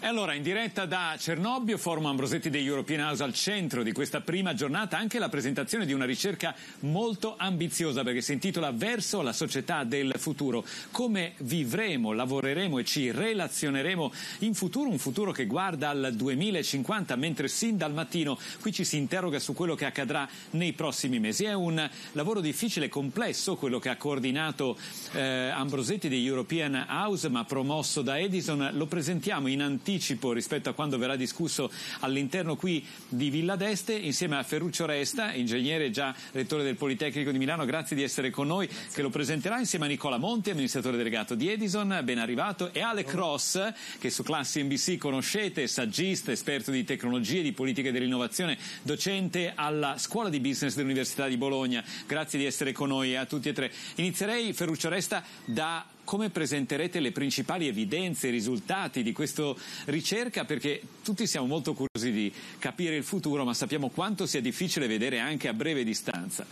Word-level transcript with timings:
E 0.00 0.06
allora 0.06 0.34
in 0.34 0.44
diretta 0.44 0.86
da 0.86 1.16
Cernobbio, 1.18 1.76
Forum 1.76 2.06
Ambrosetti 2.06 2.50
degli 2.50 2.68
European 2.68 3.00
House 3.00 3.20
al 3.20 3.34
centro 3.34 3.82
di 3.82 3.90
questa 3.90 4.20
prima 4.20 4.54
giornata 4.54 4.96
anche 4.96 5.18
la 5.18 5.28
presentazione 5.28 5.86
di 5.86 5.92
una 5.92 6.04
ricerca 6.04 6.54
molto 6.80 7.34
ambiziosa 7.36 8.04
perché 8.04 8.20
si 8.20 8.32
intitola 8.32 8.70
Verso 8.70 9.22
la 9.22 9.32
società 9.32 9.82
del 9.82 10.14
futuro. 10.16 10.64
Come 10.92 11.32
vivremo, 11.38 12.12
lavoreremo 12.12 12.78
e 12.78 12.84
ci 12.84 13.10
relazioneremo 13.10 14.12
in 14.40 14.54
futuro, 14.54 14.88
un 14.88 14.98
futuro 14.98 15.32
che 15.32 15.46
guarda 15.46 15.88
al 15.88 16.12
2050 16.14 17.16
mentre 17.16 17.48
sin 17.48 17.76
dal 17.76 17.92
mattino 17.92 18.38
qui 18.60 18.72
ci 18.72 18.84
si 18.84 18.98
interroga 18.98 19.40
su 19.40 19.52
quello 19.52 19.74
che 19.74 19.84
accadrà 19.84 20.28
nei 20.50 20.74
prossimi 20.74 21.18
mesi. 21.18 21.42
È 21.42 21.54
un 21.54 21.90
lavoro 22.12 22.40
difficile 22.40 22.86
e 22.86 22.88
complesso 22.88 23.56
quello 23.56 23.80
che 23.80 23.88
ha 23.88 23.96
coordinato 23.96 24.78
eh, 25.14 25.48
Ambrosetti 25.48 26.08
degli 26.08 26.26
European 26.26 26.86
House 26.88 27.28
ma 27.28 27.44
promosso 27.44 28.00
da 28.00 28.16
Edison. 28.16 28.70
Lo 28.74 28.86
presentiamo 28.86 29.48
in 29.48 29.60
anticipo 29.60 29.86
anticipo 29.88 30.32
rispetto 30.32 30.68
a 30.68 30.74
quando 30.74 30.98
verrà 30.98 31.16
discusso 31.16 31.70
all'interno 32.00 32.56
qui 32.56 32.84
di 33.08 33.30
Villa 33.30 33.56
d'Este 33.56 33.94
insieme 33.94 34.36
a 34.36 34.42
Ferruccio 34.42 34.84
Resta, 34.84 35.32
ingegnere 35.32 35.90
già 35.90 36.14
rettore 36.32 36.62
del 36.62 36.76
Politecnico 36.76 37.30
di 37.30 37.38
Milano, 37.38 37.64
grazie 37.64 37.96
di 37.96 38.02
essere 38.02 38.28
con 38.28 38.46
noi, 38.46 38.68
che 38.92 39.00
lo 39.00 39.08
presenterà 39.08 39.58
insieme 39.58 39.86
a 39.86 39.88
Nicola 39.88 40.18
Monti, 40.18 40.50
amministratore 40.50 40.98
delegato 40.98 41.34
di 41.34 41.50
Edison, 41.50 42.00
ben 42.04 42.18
arrivato, 42.18 42.70
e 42.74 42.82
Ale 42.82 43.04
Cross, 43.04 43.72
che 43.98 44.10
su 44.10 44.22
Classi 44.22 44.62
NBC 44.62 44.98
conoscete, 44.98 45.66
saggista, 45.66 46.32
esperto 46.32 46.70
di 46.70 46.84
tecnologie, 46.84 47.40
di 47.40 47.52
politiche 47.52 47.90
dell'innovazione, 47.90 48.58
docente 48.82 49.52
alla 49.54 49.96
Scuola 49.96 50.28
di 50.28 50.40
Business 50.40 50.74
dell'Università 50.74 51.28
di 51.28 51.38
Bologna. 51.38 51.82
Grazie 52.06 52.38
di 52.38 52.44
essere 52.44 52.72
con 52.72 52.88
noi 52.88 53.16
a 53.16 53.24
tutti 53.24 53.48
e 53.48 53.54
tre. 53.54 53.72
Inizierei, 53.94 54.52
Ferruccio 54.52 54.90
Resta, 54.90 55.24
da 55.46 55.84
come 56.08 56.30
presenterete 56.30 57.00
le 57.00 57.12
principali 57.12 57.68
evidenze, 57.68 58.28
i 58.28 58.30
risultati 58.30 59.02
di 59.02 59.12
questa 59.12 59.52
ricerca, 59.84 60.46
perché 60.46 60.80
tutti 61.04 61.26
siamo 61.26 61.46
molto 61.46 61.74
curiosi 61.74 62.10
di 62.10 62.32
capire 62.58 62.96
il 62.96 63.04
futuro, 63.04 63.44
ma 63.44 63.52
sappiamo 63.52 63.90
quanto 63.90 64.24
sia 64.24 64.40
difficile 64.40 64.86
vedere 64.86 65.18
anche 65.18 65.48
a 65.48 65.52
breve 65.52 65.84
distanza. 65.84 66.46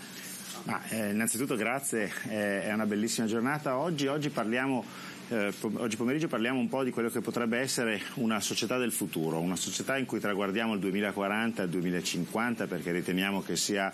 Ah, 0.66 0.82
eh, 0.90 1.10
innanzitutto 1.10 1.56
grazie, 1.56 2.12
eh, 2.28 2.64
è 2.64 2.72
una 2.74 2.84
bellissima 2.84 3.26
giornata. 3.26 3.78
Oggi, 3.78 4.06
oggi, 4.08 4.28
parliamo, 4.28 4.84
eh, 5.28 5.50
oggi 5.60 5.96
pomeriggio 5.96 6.28
parliamo 6.28 6.58
un 6.58 6.68
po' 6.68 6.84
di 6.84 6.90
quello 6.90 7.08
che 7.08 7.22
potrebbe 7.22 7.56
essere 7.56 8.02
una 8.16 8.40
società 8.40 8.76
del 8.76 8.92
futuro, 8.92 9.40
una 9.40 9.56
società 9.56 9.96
in 9.96 10.04
cui 10.04 10.20
traguardiamo 10.20 10.74
il 10.74 10.80
2040 10.80 11.62
e 11.62 11.64
il 11.64 11.70
2050 11.70 12.66
perché 12.66 12.92
riteniamo 12.92 13.40
che 13.40 13.56
sia 13.56 13.90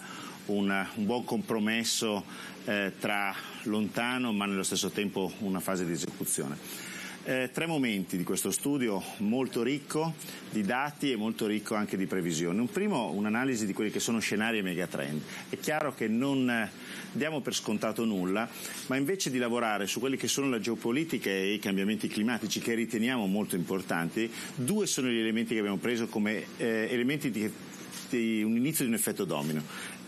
un, 0.46 0.86
un 0.94 1.06
buon 1.06 1.24
compromesso 1.24 2.24
eh, 2.64 2.92
tra 2.98 3.34
lontano 3.64 4.32
ma 4.32 4.46
nello 4.46 4.62
stesso 4.62 4.90
tempo 4.90 5.32
una 5.38 5.60
fase 5.60 5.84
di 5.84 5.92
esecuzione. 5.92 6.90
Eh, 7.24 7.50
tre 7.52 7.66
momenti 7.66 8.16
di 8.16 8.24
questo 8.24 8.50
studio 8.50 9.00
molto 9.18 9.62
ricco 9.62 10.14
di 10.50 10.62
dati 10.62 11.12
e 11.12 11.16
molto 11.16 11.46
ricco 11.46 11.76
anche 11.76 11.96
di 11.96 12.06
previsioni. 12.06 12.58
Un 12.58 12.68
primo, 12.68 13.10
un'analisi 13.10 13.64
di 13.64 13.72
quelli 13.72 13.92
che 13.92 14.00
sono 14.00 14.18
scenari 14.18 14.58
e 14.58 14.62
megatrend. 14.62 15.22
È 15.48 15.56
chiaro 15.60 15.94
che 15.94 16.08
non 16.08 16.50
eh, 16.50 16.68
diamo 17.12 17.40
per 17.40 17.54
scontato 17.54 18.04
nulla, 18.04 18.48
ma 18.86 18.96
invece 18.96 19.30
di 19.30 19.38
lavorare 19.38 19.86
su 19.86 20.00
quelli 20.00 20.16
che 20.16 20.26
sono 20.26 20.50
la 20.50 20.58
geopolitica 20.58 21.30
e 21.30 21.52
i 21.52 21.60
cambiamenti 21.60 22.08
climatici 22.08 22.58
che 22.58 22.74
riteniamo 22.74 23.24
molto 23.26 23.54
importanti, 23.54 24.28
due 24.56 24.88
sono 24.88 25.06
gli 25.06 25.18
elementi 25.18 25.54
che 25.54 25.60
abbiamo 25.60 25.78
preso 25.78 26.08
come 26.08 26.44
eh, 26.56 26.88
elementi 26.90 27.30
di, 27.30 27.48
di 28.16 28.42
un 28.42 28.56
inizio 28.56 28.84
di 28.84 28.90
un 28.90 28.96
effetto 28.96 29.24
domino 29.24 29.62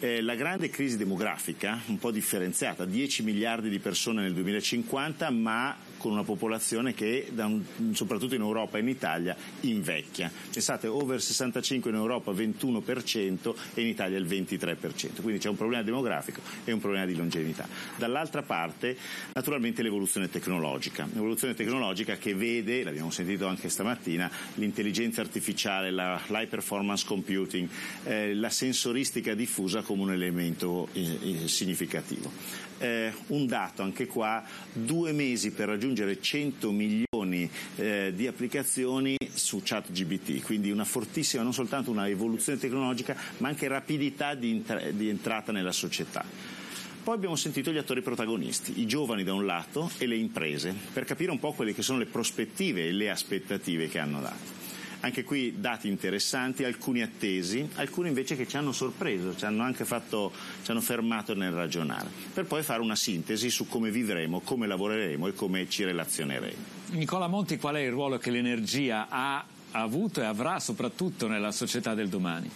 eh, 0.05 0.21
la 0.21 0.35
grande 0.35 0.69
crisi 0.69 0.99
demografica, 0.99 1.81
un 1.87 1.99
po' 1.99 2.11
differenziata, 2.11 2.85
10 2.85 3.23
miliardi 3.23 3.71
di 3.71 3.79
persone 3.79 4.21
nel 4.21 4.35
2050, 4.35 5.31
ma 5.31 5.75
con 5.97 6.13
una 6.13 6.25
popolazione 6.25 6.93
che, 6.93 7.33
un, 7.35 7.63
soprattutto 7.93 8.35
in 8.35 8.43
Europa 8.43 8.77
e 8.77 8.83
in 8.83 8.89
Italia, 8.89 9.35
invecchia. 9.61 10.31
Pensate, 10.53 10.87
over 10.87 11.23
65 11.23 11.89
in 11.89 11.97
Europa 11.97 12.31
21% 12.33 13.55
e 13.73 13.81
in 13.81 13.87
Italia 13.87 14.19
il 14.19 14.27
23%. 14.27 15.23
Quindi 15.23 15.39
c'è 15.39 15.49
un 15.49 15.57
problema 15.57 15.83
demografico 15.83 16.43
e 16.65 16.73
un 16.73 16.81
problema 16.81 17.07
di 17.07 17.17
longevità. 17.17 17.67
Dall'altra 17.97 18.43
parte, 18.43 18.95
naturalmente, 19.33 19.83
l'evoluzione 19.83 20.29
tecnologica. 20.29 21.09
L'evoluzione 21.11 21.55
tecnologica 21.55 22.17
che 22.17 22.35
vede, 22.35 22.83
l'abbiamo 22.83 23.11
sentito 23.11 23.47
anche 23.47 23.71
stamattina, 23.71 24.31
l'intelligenza 24.57 25.23
artificiale, 25.23 25.91
la, 25.91 26.21
l'high 26.27 26.49
performance 26.49 27.07
computing, 27.07 27.67
eh, 28.05 28.35
la 28.35 28.51
sensoristica 28.51 29.35
diffusa 29.35 29.83
come 29.83 30.03
un 30.03 30.13
elemento 30.13 30.89
eh, 30.93 31.45
eh, 31.45 31.49
significativo. 31.49 32.31
Eh, 32.79 33.13
un 33.29 33.47
dato 33.47 33.83
anche 33.83 34.07
qua, 34.07 34.43
due 34.73 35.13
mesi 35.13 35.53
per 35.53 35.69
raggiungere 35.69 36.21
100 36.21 36.71
milioni 36.73 37.49
eh, 37.77 38.13
di 38.15 38.27
applicazioni 38.27 39.17
su 39.33 39.61
ChatGBT, 39.65 40.43
quindi 40.43 40.71
una 40.71 40.85
fortissima, 40.85 41.43
non 41.43 41.53
soltanto 41.55 41.91
una 41.91 42.09
evoluzione 42.09 42.59
tecnologica, 42.59 43.17
ma 43.39 43.49
anche 43.49 43.69
rapidità 43.69 44.35
di, 44.35 44.51
intra- 44.51 44.91
di 44.91 45.09
entrata 45.09 45.53
nella 45.53 45.73
società. 45.73 46.25
Poi 47.05 47.15
abbiamo 47.15 47.37
sentito 47.37 47.71
gli 47.71 47.77
attori 47.77 48.01
protagonisti, 48.01 48.81
i 48.81 48.87
giovani 48.87 49.25
da 49.25 49.35
un 49.35 49.45
lato 49.45 49.91
e 49.99 50.07
le 50.07 50.17
imprese, 50.17 50.75
per 50.91 51.05
capire 51.05 51.31
un 51.31 51.39
po' 51.39 51.53
quelle 51.53 51.75
che 51.75 51.83
sono 51.83 51.99
le 51.99 52.07
prospettive 52.07 52.87
e 52.87 52.93
le 52.93 53.11
aspettative 53.11 53.89
che 53.89 53.99
hanno 53.99 54.21
dato. 54.21 54.64
Anche 55.05 55.23
qui 55.23 55.61
dati 55.61 55.87
interessanti, 55.87 56.65
alcuni 56.65 57.03
attesi, 57.03 57.69
alcuni 57.75 58.09
invece 58.09 58.37
che 58.37 58.49
ci 58.49 58.57
hanno 58.57 58.73
sorpreso, 58.73 59.37
ci 59.37 59.45
hanno 59.45 59.63
anche 59.63 59.85
fatto, 59.85 60.33
ci 60.63 60.71
hanno 60.71 60.81
fermato 60.81 61.35
nel 61.35 61.53
ragionare, 61.53 62.09
per 62.33 62.47
poi 62.47 62.63
fare 62.63 62.81
una 62.81 62.97
sintesi 62.97 63.51
su 63.51 63.69
come 63.69 63.91
vivremo, 63.91 64.41
come 64.41 64.67
lavoreremo 64.67 65.27
e 65.27 65.35
come 65.35 65.69
ci 65.69 65.85
relazioneremo. 65.85 66.57
Nicola 66.93 67.27
Monti, 67.27 67.59
qual 67.59 67.75
è 67.75 67.81
il 67.81 67.91
ruolo 67.91 68.17
che 68.17 68.31
l'energia 68.31 69.09
ha 69.11 69.45
avuto 69.73 70.23
e 70.23 70.25
avrà 70.25 70.59
soprattutto 70.59 71.29
nella 71.29 71.53
società 71.53 71.93
del 71.93 72.09
domani? 72.09 72.51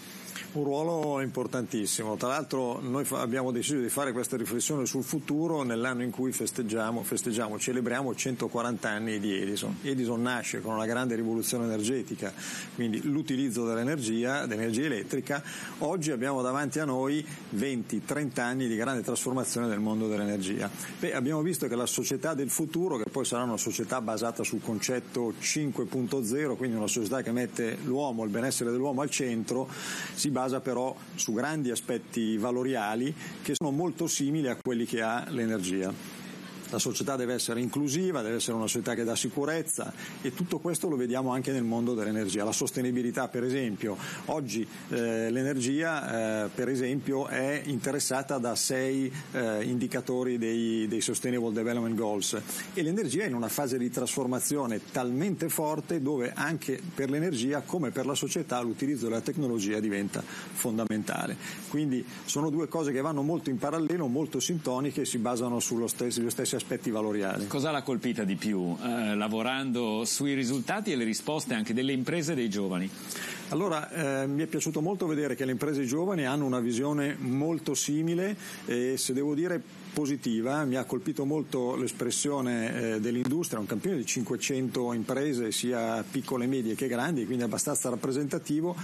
Un 0.58 0.64
ruolo 0.64 1.20
importantissimo. 1.20 2.16
Tra 2.16 2.28
l'altro 2.28 2.80
noi 2.80 3.06
abbiamo 3.12 3.52
deciso 3.52 3.80
di 3.80 3.88
fare 3.88 4.12
questa 4.12 4.36
riflessione 4.36 4.86
sul 4.86 5.04
futuro 5.04 5.62
nell'anno 5.62 6.02
in 6.02 6.10
cui 6.10 6.32
festeggiamo, 6.32 7.02
festeggiamo 7.02 7.58
celebriamo 7.58 8.14
140 8.14 8.88
anni 8.88 9.18
di 9.20 9.34
Edison. 9.34 9.76
Edison 9.82 10.20
nasce 10.20 10.60
con 10.60 10.74
una 10.74 10.86
grande 10.86 11.14
rivoluzione 11.14 11.64
energetica, 11.64 12.32
quindi 12.74 13.02
l'utilizzo 13.08 13.64
dell'energia, 13.64 14.46
dell'energia 14.46 14.84
elettrica. 14.84 15.42
Oggi 15.78 16.10
abbiamo 16.10 16.42
davanti 16.42 16.80
a 16.80 16.84
noi 16.84 17.24
20-30 17.56 18.40
anni 18.40 18.66
di 18.66 18.76
grande 18.76 19.02
trasformazione 19.02 19.68
del 19.68 19.80
mondo 19.80 20.08
dell'energia. 20.08 20.68
Beh, 20.98 21.14
abbiamo 21.14 21.42
visto 21.42 21.68
che 21.68 21.76
la 21.76 21.86
società 21.86 22.34
del 22.34 22.50
futuro, 22.50 22.96
che 22.96 23.08
poi 23.10 23.24
sarà 23.24 23.44
una 23.44 23.56
società 23.56 24.00
basata 24.00 24.42
sul 24.42 24.60
concetto 24.60 25.34
5.0, 25.40 26.56
quindi 26.56 26.76
una 26.76 26.88
società 26.88 27.22
che 27.22 27.30
mette 27.30 27.78
l'uomo, 27.84 28.24
il 28.24 28.30
benessere 28.30 28.70
dell'uomo 28.70 29.02
al 29.02 29.10
centro, 29.10 29.68
si 30.14 30.30
basa 30.30 30.47
però 30.60 30.94
su 31.14 31.32
grandi 31.32 31.70
aspetti 31.70 32.36
valoriali 32.36 33.14
che 33.42 33.52
sono 33.54 33.70
molto 33.70 34.06
simili 34.06 34.48
a 34.48 34.56
quelli 34.56 34.84
che 34.84 35.02
ha 35.02 35.24
l'energia. 35.28 36.17
La 36.70 36.78
società 36.78 37.16
deve 37.16 37.34
essere 37.34 37.60
inclusiva, 37.60 38.20
deve 38.20 38.36
essere 38.36 38.56
una 38.56 38.66
società 38.66 38.94
che 38.94 39.04
dà 39.04 39.16
sicurezza 39.16 39.92
e 40.20 40.34
tutto 40.34 40.58
questo 40.58 40.88
lo 40.88 40.96
vediamo 40.96 41.32
anche 41.32 41.50
nel 41.50 41.64
mondo 41.64 41.94
dell'energia. 41.94 42.44
La 42.44 42.52
sostenibilità 42.52 43.28
per 43.28 43.42
esempio, 43.42 43.96
oggi 44.26 44.66
eh, 44.90 45.30
l'energia 45.30 46.44
eh, 46.44 46.48
per 46.54 46.68
esempio 46.68 47.26
è 47.26 47.62
interessata 47.64 48.38
da 48.38 48.54
sei 48.54 49.10
eh, 49.32 49.64
indicatori 49.64 50.36
dei, 50.36 50.86
dei 50.88 51.00
Sustainable 51.00 51.52
Development 51.52 51.94
Goals 51.94 52.38
e 52.74 52.82
l'energia 52.82 53.24
è 53.24 53.28
in 53.28 53.34
una 53.34 53.48
fase 53.48 53.78
di 53.78 53.90
trasformazione 53.90 54.80
talmente 54.92 55.48
forte 55.48 56.02
dove 56.02 56.32
anche 56.34 56.80
per 56.94 57.08
l'energia 57.08 57.62
come 57.62 57.90
per 57.90 58.04
la 58.04 58.14
società 58.14 58.60
l'utilizzo 58.60 59.08
della 59.08 59.22
tecnologia 59.22 59.80
diventa 59.80 60.22
fondamentale. 60.22 61.36
Quindi 61.68 62.04
sono 62.24 62.50
due 62.50 62.68
cose 62.68 62.92
che 62.92 63.00
vanno 63.00 63.22
molto 63.22 63.48
in 63.48 63.56
parallelo, 63.56 64.06
molto 64.06 64.38
sintoniche 64.38 65.02
e 65.02 65.04
si 65.06 65.18
basano 65.18 65.60
sullo 65.60 65.86
stesso, 65.86 66.20
sugli 66.20 66.30
stessi 66.30 66.56
aspetti 66.58 66.90
valoriali. 66.90 67.46
Cosa 67.46 67.70
l'ha 67.70 67.82
colpita 67.82 68.24
di 68.24 68.36
più 68.36 68.76
eh, 68.82 69.14
lavorando 69.14 70.04
sui 70.04 70.34
risultati 70.34 70.92
e 70.92 70.96
le 70.96 71.04
risposte 71.04 71.54
anche 71.54 71.72
delle 71.72 71.92
imprese 71.92 72.32
e 72.32 72.34
dei 72.34 72.50
giovani? 72.50 72.90
Allora, 73.50 73.90
eh, 74.22 74.26
mi 74.26 74.42
è 74.42 74.46
piaciuto 74.46 74.82
molto 74.82 75.06
vedere 75.06 75.34
che 75.34 75.46
le 75.46 75.52
imprese 75.52 75.86
giovani 75.86 76.26
hanno 76.26 76.44
una 76.44 76.60
visione 76.60 77.16
molto 77.18 77.72
simile 77.72 78.36
e 78.66 78.98
se 78.98 79.14
devo 79.14 79.34
dire 79.34 79.58
positiva, 79.94 80.64
mi 80.64 80.76
ha 80.76 80.84
colpito 80.84 81.24
molto 81.24 81.74
l'espressione 81.74 82.96
eh, 82.96 83.00
dell'industria, 83.00 83.58
un 83.58 83.64
campione 83.64 83.96
di 83.96 84.04
500 84.04 84.92
imprese 84.92 85.50
sia 85.50 86.04
piccole, 86.08 86.46
medie 86.46 86.74
che 86.74 86.88
grandi, 86.88 87.24
quindi 87.24 87.42
abbastanza 87.42 87.88
rappresentativo, 87.88 88.76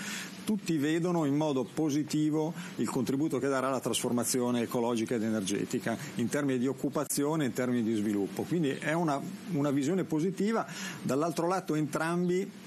tutti 0.47 0.79
vedono 0.79 1.27
in 1.27 1.37
modo 1.37 1.65
positivo 1.65 2.55
il 2.77 2.89
contributo 2.89 3.39
che 3.39 3.49
darà 3.49 3.69
la 3.69 3.81
trasformazione 3.81 4.63
ecologica 4.63 5.15
ed 5.15 5.25
energetica 5.25 5.95
in 6.15 6.31
termini 6.31 6.59
di 6.59 6.67
occupazione 6.67 7.45
in 7.45 7.53
termini 7.53 7.83
di 7.83 7.95
sviluppo. 7.97 8.45
Quindi 8.45 8.71
è 8.71 8.95
una, 8.95 9.21
una 9.53 9.71
visione 9.71 10.05
positiva, 10.05 10.67
dall'altro 11.03 11.47
lato 11.47 11.75
entrambi 11.75 12.63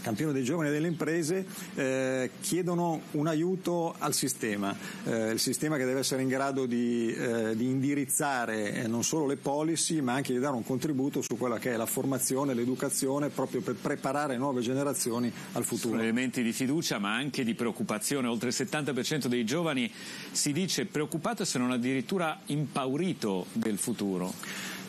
campione 0.00 0.32
dei 0.32 0.44
giovani 0.44 0.68
e 0.68 0.72
delle 0.72 0.88
imprese, 0.88 1.46
eh, 1.74 2.30
chiedono 2.40 3.00
un 3.12 3.26
aiuto 3.26 3.94
al 3.98 4.14
sistema, 4.14 4.74
eh, 5.04 5.30
il 5.30 5.38
sistema 5.38 5.76
che 5.76 5.84
deve 5.84 6.00
essere 6.00 6.22
in 6.22 6.28
grado 6.28 6.66
di, 6.66 7.12
eh, 7.14 7.54
di 7.56 7.66
indirizzare 7.66 8.74
eh, 8.74 8.86
non 8.86 9.04
solo 9.04 9.26
le 9.26 9.36
policy 9.36 10.00
ma 10.00 10.14
anche 10.14 10.32
di 10.32 10.38
dare 10.38 10.56
un 10.56 10.64
contributo 10.64 11.22
su 11.22 11.36
quella 11.36 11.58
che 11.58 11.72
è 11.72 11.76
la 11.76 11.86
formazione, 11.86 12.54
l'educazione 12.54 13.28
proprio 13.28 13.60
per 13.60 13.74
preparare 13.74 14.36
nuove 14.36 14.60
generazioni 14.60 15.32
al 15.52 15.64
futuro. 15.64 15.90
Sono 15.90 16.02
elementi 16.02 16.42
di 16.42 16.52
fiducia 16.52 16.98
ma 16.98 17.14
anche 17.14 17.44
di 17.44 17.54
preoccupazione, 17.54 18.28
oltre 18.28 18.48
il 18.48 18.54
70% 18.56 19.26
dei 19.26 19.44
giovani 19.44 19.90
si 20.32 20.52
dice 20.52 20.86
preoccupato 20.86 21.44
se 21.44 21.58
non 21.58 21.70
addirittura 21.70 22.40
impaurito 22.46 23.46
del 23.52 23.78
futuro. 23.78 24.32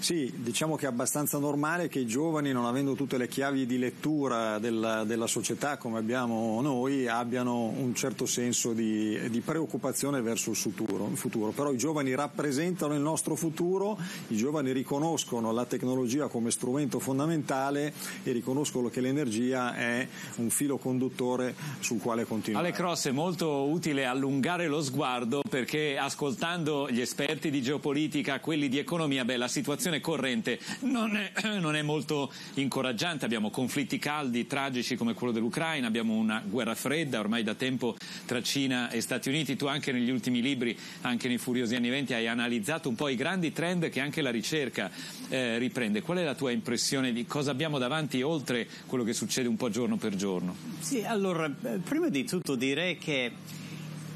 Sì, 0.01 0.33
diciamo 0.35 0.77
che 0.77 0.85
è 0.85 0.89
abbastanza 0.89 1.37
normale 1.37 1.87
che 1.87 1.99
i 1.99 2.07
giovani, 2.07 2.51
non 2.51 2.65
avendo 2.65 2.95
tutte 2.95 3.19
le 3.19 3.27
chiavi 3.27 3.67
di 3.67 3.77
lettura 3.77 4.57
della, 4.57 5.03
della 5.03 5.27
società 5.27 5.77
come 5.77 5.99
abbiamo 5.99 6.59
noi, 6.59 7.07
abbiano 7.07 7.65
un 7.65 7.93
certo 7.93 8.25
senso 8.25 8.73
di, 8.73 9.29
di 9.29 9.41
preoccupazione 9.41 10.21
verso 10.21 10.49
il 10.49 10.55
futuro, 10.55 11.07
il 11.07 11.17
futuro, 11.17 11.51
Però 11.51 11.71
i 11.71 11.77
giovani 11.77 12.15
rappresentano 12.15 12.95
il 12.95 12.99
nostro 12.99 13.35
futuro, 13.35 13.95
i 14.29 14.35
giovani 14.35 14.71
riconoscono 14.71 15.51
la 15.51 15.65
tecnologia 15.65 16.27
come 16.29 16.49
strumento 16.49 16.97
fondamentale 16.97 17.93
e 18.23 18.31
riconoscono 18.31 18.89
che 18.89 19.01
l'energia 19.01 19.75
è 19.75 20.07
un 20.37 20.49
filo 20.49 20.77
conduttore 20.77 21.53
sul 21.79 21.99
quale 22.01 22.25
continuare. 22.25 22.65
Ale 22.65 22.75
Cross 22.75 23.09
è 23.09 23.11
molto 23.11 23.69
utile 23.69 24.05
allungare 24.05 24.67
lo 24.67 24.81
sguardo 24.81 25.43
perché 25.47 25.95
ascoltando 25.95 26.89
gli 26.89 27.01
esperti 27.01 27.51
di 27.51 27.61
geopolitica, 27.61 28.39
quelli 28.39 28.67
di 28.67 28.79
economia, 28.79 29.23
beh, 29.23 29.37
la 29.37 29.47
situazione 29.47 29.90
situazione 29.91 29.99
corrente 29.99 30.59
non 30.81 31.15
è, 31.15 31.31
non 31.59 31.75
è, 31.75 31.81
molto 31.81 32.31
incoraggiante, 32.55 33.25
abbiamo 33.25 33.49
conflitti 33.49 33.99
caldi, 33.99 34.47
tragici 34.47 34.95
come 34.95 35.13
quello 35.13 35.33
dell'Ucraina, 35.33 35.87
abbiamo 35.87 36.13
una 36.13 36.41
guerra 36.45 36.75
fredda 36.75 37.19
ormai 37.19 37.43
da 37.43 37.55
tempo 37.55 37.95
tra 38.25 38.41
Cina 38.41 38.89
e 38.89 39.01
Stati 39.01 39.29
Uniti, 39.29 39.55
tu 39.55 39.65
anche 39.65 39.91
negli 39.91 40.09
ultimi 40.09 40.41
libri, 40.41 40.77
anche 41.01 41.27
nei 41.27 41.37
furiosi 41.37 41.75
anni 41.75 41.89
venti, 41.89 42.13
hai 42.13 42.27
analizzato 42.27 42.87
un 42.87 42.95
po' 42.95 43.09
i 43.09 43.15
grandi 43.15 43.51
trend 43.51 43.89
che 43.89 43.99
anche 43.99 44.21
la 44.21 44.31
ricerca 44.31 44.89
eh, 45.29 45.57
riprende. 45.57 46.01
Qual 46.01 46.17
è 46.17 46.23
la 46.23 46.35
tua 46.35 46.51
impressione 46.51 47.11
di 47.11 47.25
cosa 47.25 47.51
abbiamo 47.51 47.77
davanti 47.77 48.21
oltre 48.21 48.67
quello 48.85 49.03
che 49.03 49.13
succede 49.13 49.47
un 49.47 49.57
po' 49.57 49.69
giorno 49.69 49.97
per 49.97 50.15
giorno? 50.15 50.55
Sì, 50.79 51.03
allora, 51.03 51.45
eh, 51.45 51.77
prima 51.77 52.09
di 52.09 52.23
tutto 52.23 52.55
direi 52.55 52.97
che 52.97 53.31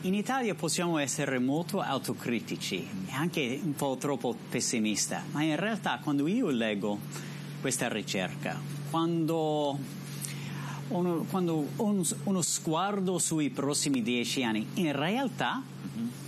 in 0.06 0.14
Italia 0.14 0.54
possiamo 0.54 1.00
essere 1.00 1.40
molto 1.40 1.82
autocritici 1.82 2.88
e 3.08 3.12
anche 3.12 3.60
un 3.64 3.74
po' 3.74 3.98
troppo 4.00 4.36
pessimisti, 4.50 5.16
ma 5.32 5.42
in 5.42 5.56
realtà 5.56 6.00
quando 6.02 6.28
io 6.28 6.50
leggo 6.50 7.00
questa 7.60 7.90
ricerca, 7.90 8.60
quando, 8.92 9.80
uno, 10.90 11.26
quando 11.28 11.68
ho 11.76 12.04
uno 12.24 12.42
sguardo 12.44 13.18
sui 13.18 13.50
prossimi 13.50 14.04
dieci 14.04 14.44
anni, 14.44 14.68
in 14.76 14.92
realtà, 14.92 15.64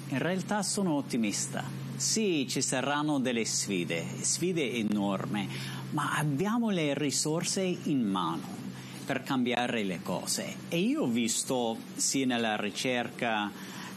in 0.10 0.18
realtà 0.18 0.64
sono 0.64 0.94
ottimista. 0.94 1.64
Sì, 1.96 2.48
ci 2.50 2.64
saranno 2.64 3.20
delle 3.20 3.46
sfide, 3.46 4.04
sfide 4.22 4.74
enormi, 4.74 5.48
ma 5.92 6.16
abbiamo 6.18 6.72
le 6.72 6.96
risorse 6.96 7.62
in 7.62 8.02
mano 8.02 8.67
per 9.08 9.24
cambiare 9.24 9.84
le 9.84 10.02
cose. 10.04 10.54
E 10.68 10.80
io 10.80 11.04
ho 11.04 11.08
visto 11.08 11.78
sia 11.96 12.26
nella 12.26 12.58
ricerca, 12.58 13.50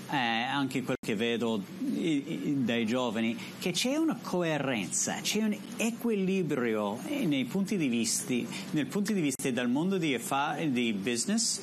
eh, 0.08 0.16
anche 0.16 0.82
quello 0.82 1.00
che 1.04 1.16
vedo 1.16 1.60
dai 1.74 2.86
giovani, 2.86 3.36
che 3.58 3.72
c'è 3.72 3.96
una 3.96 4.16
coerenza, 4.22 5.16
c'è 5.20 5.42
un 5.42 5.56
equilibrio 5.76 7.00
nei 7.08 7.44
punti 7.44 7.76
di 7.76 7.88
vista, 7.88 8.32
nel 8.70 8.86
punto 8.86 9.12
di 9.12 9.20
vista 9.20 9.50
del 9.50 9.66
mondo 9.66 9.98
di, 9.98 10.16
di 10.68 10.92
business 10.92 11.60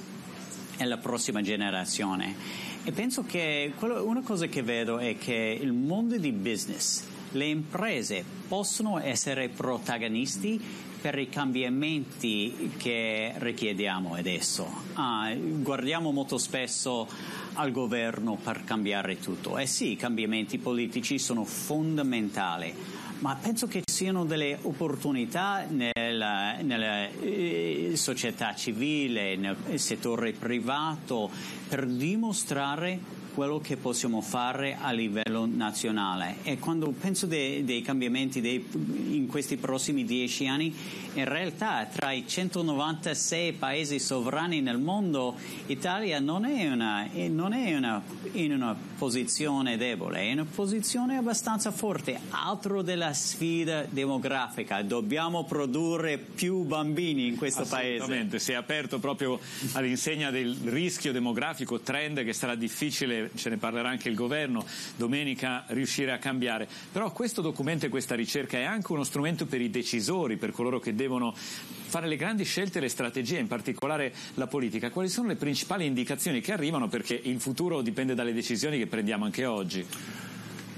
e 0.75 0.83
la 0.83 0.97
prossima 0.97 1.41
generazione. 1.41 2.35
E 2.83 2.91
penso 2.91 3.23
che 3.23 3.71
quello, 3.77 4.05
una 4.05 4.21
cosa 4.23 4.47
che 4.47 4.61
vedo 4.61 4.97
è 4.97 5.17
che 5.17 5.57
il 5.61 5.71
mondo 5.71 6.17
di 6.17 6.33
business, 6.33 7.03
le 7.31 7.45
imprese 7.45 8.25
possono 8.47 8.99
essere 8.99 9.47
protagonisti 9.47 10.85
per 11.07 11.19
i 11.19 11.29
cambiamenti 11.29 12.73
che 12.75 13.31
richiediamo 13.37 14.15
adesso. 14.15 14.67
Ah, 14.95 15.33
guardiamo 15.33 16.11
molto 16.11 16.37
spesso 16.37 17.07
al 17.53 17.71
governo 17.71 18.35
per 18.35 18.65
cambiare 18.65 19.17
tutto. 19.17 19.57
Eh 19.57 19.67
sì, 19.67 19.91
i 19.91 19.95
cambiamenti 19.95 20.57
politici 20.57 21.17
sono 21.17 21.45
fondamentali, 21.45 22.73
ma 23.19 23.37
penso 23.41 23.67
che 23.67 23.83
ci 23.85 23.93
siano 23.93 24.25
delle 24.25 24.59
opportunità 24.63 25.65
nella, 25.69 26.57
nella 26.59 27.07
eh, 27.07 27.93
società 27.95 28.53
civile, 28.53 29.37
nel 29.37 29.55
settore 29.75 30.33
privato, 30.33 31.31
per 31.69 31.85
dimostrare 31.85 32.99
quello 33.37 33.59
che 33.59 33.77
possiamo 33.77 34.19
fare 34.21 34.77
a 34.81 34.89
livello 34.89 35.45
nazionale 35.45 36.37
e 36.41 36.57
quando 36.57 36.89
penso 36.89 37.27
dei, 37.27 37.63
dei 37.63 37.83
cambiamenti 37.83 38.41
dei, 38.41 38.67
in 39.11 39.27
questi 39.27 39.57
prossimi 39.57 40.05
dieci 40.05 40.47
anni, 40.47 40.73
in 41.13 41.25
realtà 41.25 41.85
tra 41.85 42.11
i 42.11 42.23
196 42.27 43.53
paesi 43.53 43.99
sovrani 43.99 44.59
nel 44.61 44.79
mondo, 44.79 45.35
Italia 45.67 46.19
non 46.19 46.45
è, 46.45 46.67
una, 46.71 47.07
non 47.29 47.53
è 47.53 47.75
una, 47.75 48.01
in 48.31 48.53
una 48.53 48.75
posizione 48.97 49.77
debole, 49.77 50.17
è 50.17 50.23
in 50.23 50.39
una 50.39 50.47
posizione 50.51 51.17
abbastanza 51.17 51.69
forte, 51.69 52.19
altro 52.31 52.81
della 52.81 53.13
sfida 53.13 53.85
demografica, 53.87 54.81
dobbiamo 54.81 55.43
produrre 55.43 56.17
più 56.17 56.63
bambini 56.63 57.27
in 57.27 57.35
questo 57.35 57.65
paese. 57.65 58.39
Si 58.39 58.51
è 58.51 58.55
aperto 58.55 58.97
proprio 58.97 59.39
all'insegna 59.73 60.31
del 60.31 60.55
rischio 60.63 61.11
demografico, 61.11 61.79
trend 61.81 62.23
che 62.23 62.33
sarà 62.33 62.55
difficile 62.55 63.25
ce 63.35 63.49
ne 63.49 63.57
parlerà 63.57 63.89
anche 63.89 64.09
il 64.09 64.15
governo 64.15 64.65
domenica, 64.95 65.65
riuscire 65.67 66.11
a 66.11 66.17
cambiare. 66.17 66.67
Però 66.91 67.11
questo 67.11 67.41
documento 67.41 67.85
e 67.85 67.89
questa 67.89 68.15
ricerca 68.15 68.57
è 68.57 68.63
anche 68.63 68.91
uno 68.91 69.03
strumento 69.03 69.45
per 69.45 69.61
i 69.61 69.69
decisori, 69.69 70.37
per 70.37 70.51
coloro 70.51 70.79
che 70.79 70.95
devono 70.95 71.33
fare 71.35 72.07
le 72.07 72.15
grandi 72.15 72.43
scelte 72.43 72.77
e 72.77 72.81
le 72.81 72.89
strategie, 72.89 73.39
in 73.39 73.47
particolare 73.47 74.13
la 74.35 74.47
politica. 74.47 74.91
Quali 74.91 75.09
sono 75.09 75.27
le 75.27 75.35
principali 75.35 75.85
indicazioni 75.85 76.41
che 76.41 76.51
arrivano? 76.53 76.87
Perché 76.87 77.19
il 77.21 77.39
futuro 77.39 77.81
dipende 77.81 78.13
dalle 78.13 78.33
decisioni 78.33 78.77
che 78.77 78.87
prendiamo 78.87 79.25
anche 79.25 79.45
oggi. 79.45 79.85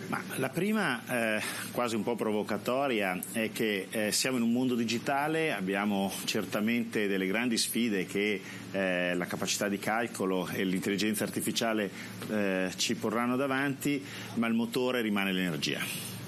Ma 0.10 0.20
la 0.38 0.50
prima, 0.50 1.38
eh, 1.38 1.42
quasi 1.72 1.96
un 1.96 2.02
po' 2.02 2.16
provocatoria, 2.16 3.20
è 3.32 3.52
che 3.52 3.86
eh, 3.92 4.12
siamo 4.12 4.38
in 4.38 4.44
un 4.44 4.52
mondo 4.52 4.74
digitale, 4.74 5.54
abbiamo 5.54 6.12
certamente 6.24 7.08
delle 7.08 7.28
grandi 7.28 7.60
sfide 7.60 8.08
che 8.08 8.42
eh, 8.72 9.14
la 9.14 9.26
capacità 9.26 9.68
di 9.68 9.78
calcolo 9.78 10.50
e 10.52 10.64
l'intelligenza 10.64 11.26
artificiale 11.26 11.92
eh, 12.28 12.72
ci 12.76 12.96
porranno 12.96 13.36
davanti, 13.36 14.04
ma 14.36 14.48
il 14.48 14.56
motore 14.56 15.02
rimane 15.02 15.32
l'energia. 15.32 15.80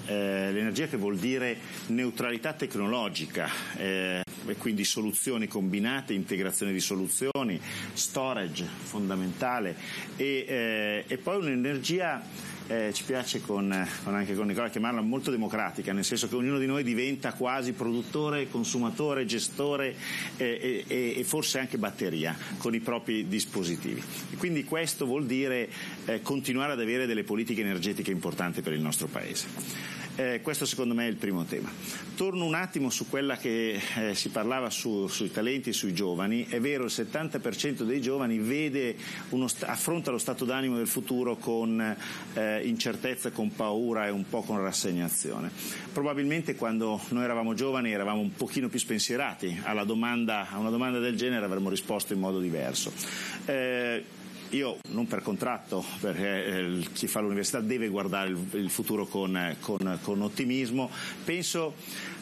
Eh, 0.06 0.52
l'energia 0.52 0.86
che 0.86 0.96
vuol 0.96 1.16
dire 1.16 1.56
neutralità 1.86 2.52
tecnologica 2.52 3.48
eh, 3.78 4.22
e 4.46 4.56
quindi 4.58 4.84
soluzioni 4.84 5.48
combinate, 5.48 6.12
integrazione 6.12 6.70
di 6.72 6.80
soluzioni, 6.80 7.60
storage 7.94 8.64
fondamentale 8.64 9.74
e, 10.16 11.04
e 11.06 11.18
poi 11.18 11.38
un'energia 11.38 12.50
eh, 12.68 12.90
ci 12.92 13.04
piace 13.04 13.40
con, 13.40 13.86
con, 14.04 14.14
anche 14.14 14.34
con 14.34 14.46
Nicola 14.46 14.68
chiamarla 14.68 15.00
molto 15.00 15.30
democratica, 15.30 15.92
nel 15.92 16.04
senso 16.04 16.28
che 16.28 16.34
ognuno 16.34 16.58
di 16.58 16.66
noi 16.66 16.82
diventa 16.82 17.32
quasi 17.32 17.72
produttore, 17.72 18.48
consumatore, 18.48 19.26
gestore 19.26 19.94
eh, 20.36 20.84
e, 20.86 21.14
e, 21.18 21.24
forse 21.24 21.58
anche 21.58 21.78
batteria 21.78 22.36
con 22.58 22.74
i 22.74 22.80
propri 22.80 23.28
dispositivi. 23.28 24.02
E 24.32 24.36
quindi 24.36 24.64
questo 24.64 25.06
vuol 25.06 25.26
dire 25.26 25.68
eh, 26.06 26.22
continuare 26.22 26.72
ad 26.72 26.80
avere 26.80 27.06
delle 27.06 27.24
politiche 27.24 27.60
energetiche 27.60 28.10
importanti 28.10 28.62
per 28.62 28.72
il 28.72 28.80
nostro 28.80 29.06
Paese. 29.06 29.92
Eh, 30.14 30.40
questo 30.42 30.66
secondo 30.66 30.92
me 30.92 31.06
è 31.06 31.08
il 31.08 31.16
primo 31.16 31.44
tema. 31.44 31.70
Torno 32.16 32.44
un 32.44 32.54
attimo 32.54 32.90
su 32.90 33.08
quella 33.08 33.38
che 33.38 33.80
eh, 33.96 34.14
si 34.14 34.28
parlava 34.28 34.68
su, 34.68 35.06
sui 35.08 35.30
talenti 35.30 35.70
e 35.70 35.72
sui 35.72 35.94
giovani. 35.94 36.44
È 36.46 36.60
vero, 36.60 36.84
il 36.84 36.92
70% 36.94 37.82
dei 37.84 38.02
giovani 38.02 38.36
uno, 39.30 39.48
affronta 39.60 40.10
lo 40.10 40.18
stato 40.18 40.44
d'animo 40.44 40.76
del 40.76 40.86
futuro 40.86 41.36
con 41.36 41.96
eh, 42.34 42.60
incertezza, 42.66 43.30
con 43.30 43.54
paura 43.54 44.06
e 44.06 44.10
un 44.10 44.28
po' 44.28 44.42
con 44.42 44.60
rassegnazione. 44.60 45.50
Probabilmente 45.92 46.56
quando 46.56 47.00
noi 47.08 47.24
eravamo 47.24 47.54
giovani 47.54 47.92
eravamo 47.92 48.20
un 48.20 48.34
pochino 48.34 48.68
più 48.68 48.78
spensierati 48.78 49.60
domanda, 49.84 50.50
a 50.50 50.58
una 50.58 50.70
domanda 50.70 50.98
del 50.98 51.16
genere 51.16 51.46
avremmo 51.46 51.70
risposto 51.70 52.12
in 52.12 52.20
modo 52.20 52.38
diverso. 52.38 52.92
Io 54.52 54.78
non 54.90 55.06
per 55.06 55.22
contratto, 55.22 55.82
perché 56.00 56.44
eh, 56.44 56.86
chi 56.92 57.06
fa 57.06 57.20
l'università 57.20 57.60
deve 57.60 57.88
guardare 57.88 58.28
il, 58.28 58.38
il 58.52 58.68
futuro 58.68 59.06
con, 59.06 59.56
con, 59.60 59.98
con 60.02 60.20
ottimismo, 60.20 60.90
penso 61.24 61.74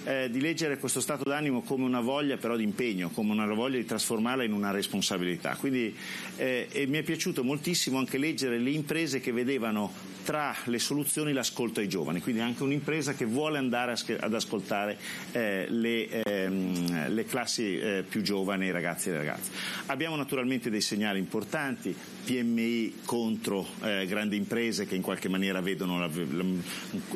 eh, 0.05 0.31
di 0.31 0.41
leggere 0.41 0.79
questo 0.79 1.01
stato 1.01 1.25
d'animo 1.25 1.63
come 1.63 1.85
una 1.85 2.01
voglia 2.01 2.37
però 2.37 2.57
di 2.57 2.63
impegno, 2.63 3.11
come 3.11 3.33
una 3.33 3.47
voglia 3.53 3.79
di 3.79 3.85
trasformarla 3.85 4.45
in 4.45 4.53
una 4.53 4.71
responsabilità. 4.71 5.57
Quindi 5.57 5.95
eh, 6.37 6.69
mi 6.87 6.99
è 6.99 7.03
piaciuto 7.03 7.43
moltissimo 7.43 7.99
anche 7.99 8.17
leggere 8.17 8.59
le 8.59 8.71
imprese 8.71 9.21
che 9.21 9.33
vedevano 9.33 9.93
tra 10.25 10.55
le 10.65 10.79
soluzioni 10.79 11.33
l'ascolto 11.33 11.81
ai 11.81 11.89
giovani, 11.89 12.21
quindi 12.21 12.41
anche 12.41 12.63
un'impresa 12.63 13.15
che 13.15 13.25
vuole 13.25 13.59
andare 13.59 13.97
ad 14.21 14.35
ascoltare 14.35 14.97
eh, 15.33 15.67
le, 15.69 16.23
ehm, 16.23 17.13
le, 17.13 17.25
classi 17.25 17.79
eh, 17.79 18.05
più 18.09 18.23
giovani, 18.23 18.67
i 18.67 18.71
ragazzi 18.71 19.09
e 19.09 19.13
le 19.13 19.19
ragazze. 19.19 19.51
Abbiamo 19.87 20.17
naturalmente 20.17 20.71
dei 20.71 20.83
segnali 20.83 21.19
importanti, 21.19 21.95
PMI 22.31 23.01
contro 23.05 23.67
eh, 23.83 24.07
grandi 24.07 24.37
imprese 24.37 24.87
che 24.87 24.95
in 24.95 25.03
qualche 25.03 25.29
maniera 25.29 25.61
vedono 25.61 25.99
la, 25.99 26.09
la, 26.31 26.45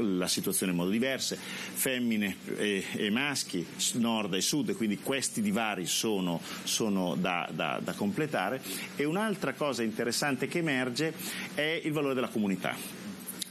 la 0.03 0.27
situazione 0.27 0.73
in 0.73 0.79
modo 0.79 0.91
diverso, 0.91 1.37
femmine 1.37 2.37
e, 2.57 2.85
e, 2.95 3.11
maschi, 3.11 3.65
nord 3.93 4.35
e 4.35 4.41
sud, 4.41 4.75
quindi 4.75 4.99
questi 4.99 5.41
divari 5.41 5.87
sono, 5.87 6.41
sono 6.65 7.15
da, 7.15 7.49
da, 7.53 7.79
da 7.81 7.93
completare. 7.93 8.61
E 8.97 9.05
un'altra 9.05 9.53
cosa 9.53 9.85
interessante 9.85 10.49
che 10.49 10.59
emerge 10.59 11.15
è 11.55 11.81
il 11.85 11.93
valore 11.93 12.15
della 12.15 12.29
comunità. 12.29 12.75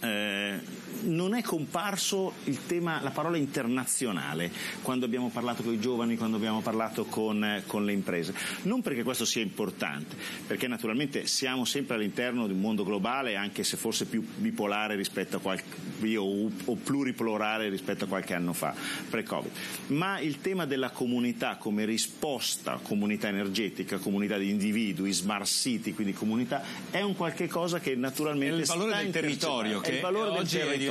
Eh, 0.01 0.59
non 1.03 1.33
è 1.35 1.41
comparso 1.41 2.33
tema, 2.67 3.01
la 3.01 3.11
parola 3.11 3.37
internazionale 3.37 4.51
quando 4.81 5.05
abbiamo 5.05 5.29
parlato 5.29 5.63
con 5.63 5.73
i 5.73 5.79
giovani, 5.79 6.17
quando 6.17 6.37
abbiamo 6.37 6.61
parlato 6.61 7.05
con, 7.05 7.61
con, 7.65 7.85
le 7.85 7.91
imprese. 7.91 8.33
Non 8.63 8.81
perché 8.81 9.03
questo 9.03 9.25
sia 9.25 9.41
importante, 9.41 10.15
perché 10.47 10.67
naturalmente 10.67 11.27
siamo 11.27 11.65
sempre 11.65 11.95
all'interno 11.95 12.47
di 12.47 12.53
un 12.53 12.59
mondo 12.59 12.83
globale, 12.83 13.35
anche 13.35 13.63
se 13.63 13.77
forse 13.77 14.05
più 14.05 14.25
bipolare 14.35 14.95
rispetto 14.95 15.37
a 15.37 15.39
qualche 15.39 15.81
o, 16.17 16.49
o 16.65 16.75
pluripolare 16.75 17.69
rispetto 17.69 18.05
a 18.05 18.07
qualche 18.07 18.33
anno 18.33 18.53
fa, 18.53 18.73
pre-Covid. 19.09 19.51
Ma 19.87 20.19
il 20.19 20.41
tema 20.41 20.65
della 20.65 20.89
comunità 20.89 21.55
come 21.57 21.85
risposta, 21.85 22.79
comunità 22.81 23.27
energetica, 23.27 23.97
comunità 23.97 24.37
di 24.37 24.49
individui, 24.49 25.11
smart 25.11 25.45
city, 25.45 25.93
quindi 25.93 26.13
comunità, 26.13 26.63
è 26.89 27.01
un 27.01 27.15
qualche 27.15 27.47
cosa 27.47 27.79
che 27.79 27.95
naturalmente... 27.95 28.55
È 28.55 28.59
il 28.59 28.65
valore 28.65 28.95
del 29.03 29.11
territorio, 29.11 29.79
che 29.79 29.99
è 29.99 30.01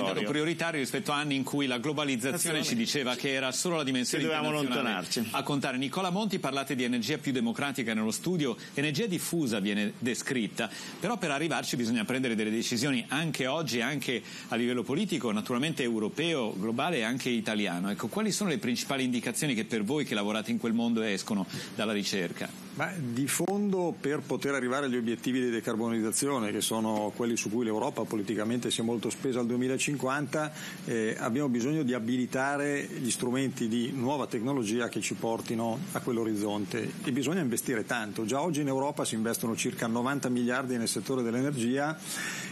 diventato 0.02 0.30
prioritario 0.30 0.80
rispetto 0.80 1.12
a 1.12 1.16
anni 1.16 1.34
in 1.34 1.42
cui 1.42 1.66
la 1.66 1.78
globalizzazione 1.78 2.62
ci 2.62 2.74
diceva 2.74 3.14
che 3.14 3.32
era 3.32 3.52
solo 3.52 3.76
la 3.76 3.84
dimensione 3.84 4.24
internazionale 4.24 5.06
a 5.30 5.42
contare. 5.42 5.76
Nicola 5.78 6.10
Monti 6.10 6.38
parlate 6.38 6.74
di 6.74 6.84
energia 6.84 7.18
più 7.18 7.32
democratica 7.32 7.94
nello 7.94 8.10
studio, 8.10 8.56
energia 8.74 9.06
diffusa 9.06 9.60
viene 9.60 9.94
descritta, 9.98 10.68
però 11.00 11.16
per 11.16 11.30
arrivarci 11.30 11.76
bisogna 11.76 12.04
prendere 12.04 12.34
delle 12.34 12.50
decisioni 12.50 13.04
anche 13.08 13.46
oggi, 13.46 13.80
anche 13.80 14.22
a 14.48 14.56
livello 14.56 14.82
politico, 14.82 15.30
naturalmente 15.32 15.82
europeo, 15.82 16.54
globale 16.56 16.98
e 16.98 17.02
anche 17.02 17.28
italiano. 17.28 17.90
Ecco, 17.90 18.08
quali 18.08 18.32
sono 18.32 18.50
le 18.50 18.58
principali 18.58 19.04
indicazioni 19.04 19.54
che 19.54 19.64
per 19.64 19.84
voi 19.84 20.04
che 20.04 20.14
lavorate 20.14 20.50
in 20.50 20.58
quel 20.58 20.72
mondo 20.72 21.02
escono 21.02 21.46
dalla 21.74 21.92
ricerca? 21.92 22.61
Ma 22.74 22.90
di 22.96 23.28
fondo 23.28 23.94
per 24.00 24.20
poter 24.20 24.54
arrivare 24.54 24.86
agli 24.86 24.96
obiettivi 24.96 25.40
di 25.40 25.50
decarbonizzazione, 25.50 26.50
che 26.52 26.62
sono 26.62 27.12
quelli 27.14 27.36
su 27.36 27.50
cui 27.50 27.64
l'Europa 27.64 28.04
politicamente 28.04 28.70
si 28.70 28.80
è 28.80 28.82
molto 28.82 29.10
spesa 29.10 29.40
al 29.40 29.46
2050, 29.46 30.52
eh, 30.86 31.14
abbiamo 31.18 31.50
bisogno 31.50 31.82
di 31.82 31.92
abilitare 31.92 32.82
gli 32.82 33.10
strumenti 33.10 33.68
di 33.68 33.92
nuova 33.94 34.26
tecnologia 34.26 34.88
che 34.88 35.02
ci 35.02 35.12
portino 35.12 35.80
a 35.92 36.00
quell'orizzonte 36.00 36.92
e 37.04 37.12
bisogna 37.12 37.42
investire 37.42 37.84
tanto. 37.84 38.24
Già 38.24 38.40
oggi 38.40 38.62
in 38.62 38.68
Europa 38.68 39.04
si 39.04 39.16
investono 39.16 39.54
circa 39.54 39.86
90 39.86 40.30
miliardi 40.30 40.78
nel 40.78 40.88
settore 40.88 41.22
dell'energia 41.22 41.94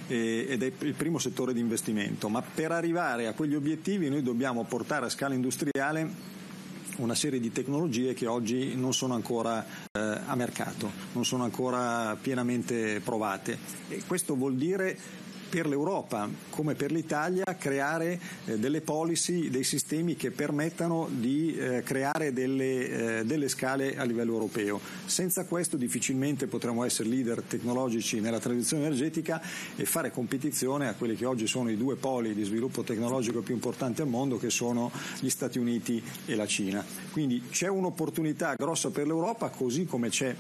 eh, 0.07 0.47
ed 0.50 0.62
è 0.62 0.71
il 0.81 0.95
primo 0.95 1.19
settore 1.19 1.55
di 1.55 1.61
investimento, 1.61 2.29
ma 2.29 2.43
per 2.43 2.73
arrivare 2.73 3.27
a 3.27 3.33
quegli 3.33 3.55
obiettivi 3.55 4.11
noi 4.11 4.23
dobbiamo 4.23 4.65
portare 4.65 5.07
a 5.07 5.09
scala 5.09 5.33
industriale 5.33 6.39
una 7.00 7.14
serie 7.14 7.40
di 7.40 7.50
tecnologie 7.50 8.14
che 8.14 8.26
oggi 8.26 8.75
non 8.76 8.92
sono 8.92 9.14
ancora 9.14 9.64
eh, 9.92 9.99
a 9.99 10.35
mercato, 10.35 10.90
non 11.12 11.25
sono 11.25 11.45
ancora 11.45 12.16
pienamente 12.21 13.00
provate. 13.00 13.59
E 13.88 14.02
questo 14.07 14.37
vuol 14.37 14.54
dire 14.57 14.97
per 15.50 15.66
l'Europa 15.66 16.28
come 16.49 16.75
per 16.75 16.92
l'Italia 16.92 17.45
creare 17.59 18.19
eh, 18.47 18.59
delle 18.59 18.80
policy, 18.80 19.50
dei 19.50 19.64
sistemi 19.64 20.16
che 20.16 20.30
permettano 20.30 21.09
di 21.11 21.54
eh, 21.57 21.83
creare 21.83 22.33
delle, 22.33 23.19
eh, 23.19 23.25
delle, 23.25 23.49
scale 23.49 23.97
a 23.97 24.04
livello 24.04 24.33
europeo. 24.33 24.80
Senza 25.04 25.45
questo 25.45 25.76
difficilmente 25.76 26.47
potremo 26.47 26.85
essere 26.85 27.09
leader 27.09 27.42
tecnologici 27.42 28.21
nella 28.21 28.38
transizione 28.38 28.85
energetica 28.85 29.42
e 29.75 29.85
fare 29.85 30.12
competizione 30.12 30.88
a 30.88 30.95
quelli 30.95 31.16
che 31.16 31.26
oggi 31.26 31.47
sono 31.47 31.71
i 31.71 31.76
due 31.76 31.97
poli 31.97 32.33
di 32.33 32.45
sviluppo 32.45 32.83
tecnologico 32.83 33.40
più 33.40 33.54
importanti 33.54 34.00
al 34.02 34.09
mondo 34.09 34.38
che 34.38 34.50
sono 34.50 34.90
gli 35.19 35.28
Stati 35.28 35.59
Uniti 35.59 36.02
e 36.26 36.35
la 36.37 36.47
Cina. 36.47 36.85
Quindi 37.11 37.42
c'è 37.50 37.69
un'opportunità 37.69 38.54
grossa 38.57 38.90
per 38.90 39.07
l'Europa 39.07 39.49
così 39.49 39.85
come 39.85 40.09
c'è 40.11 40.35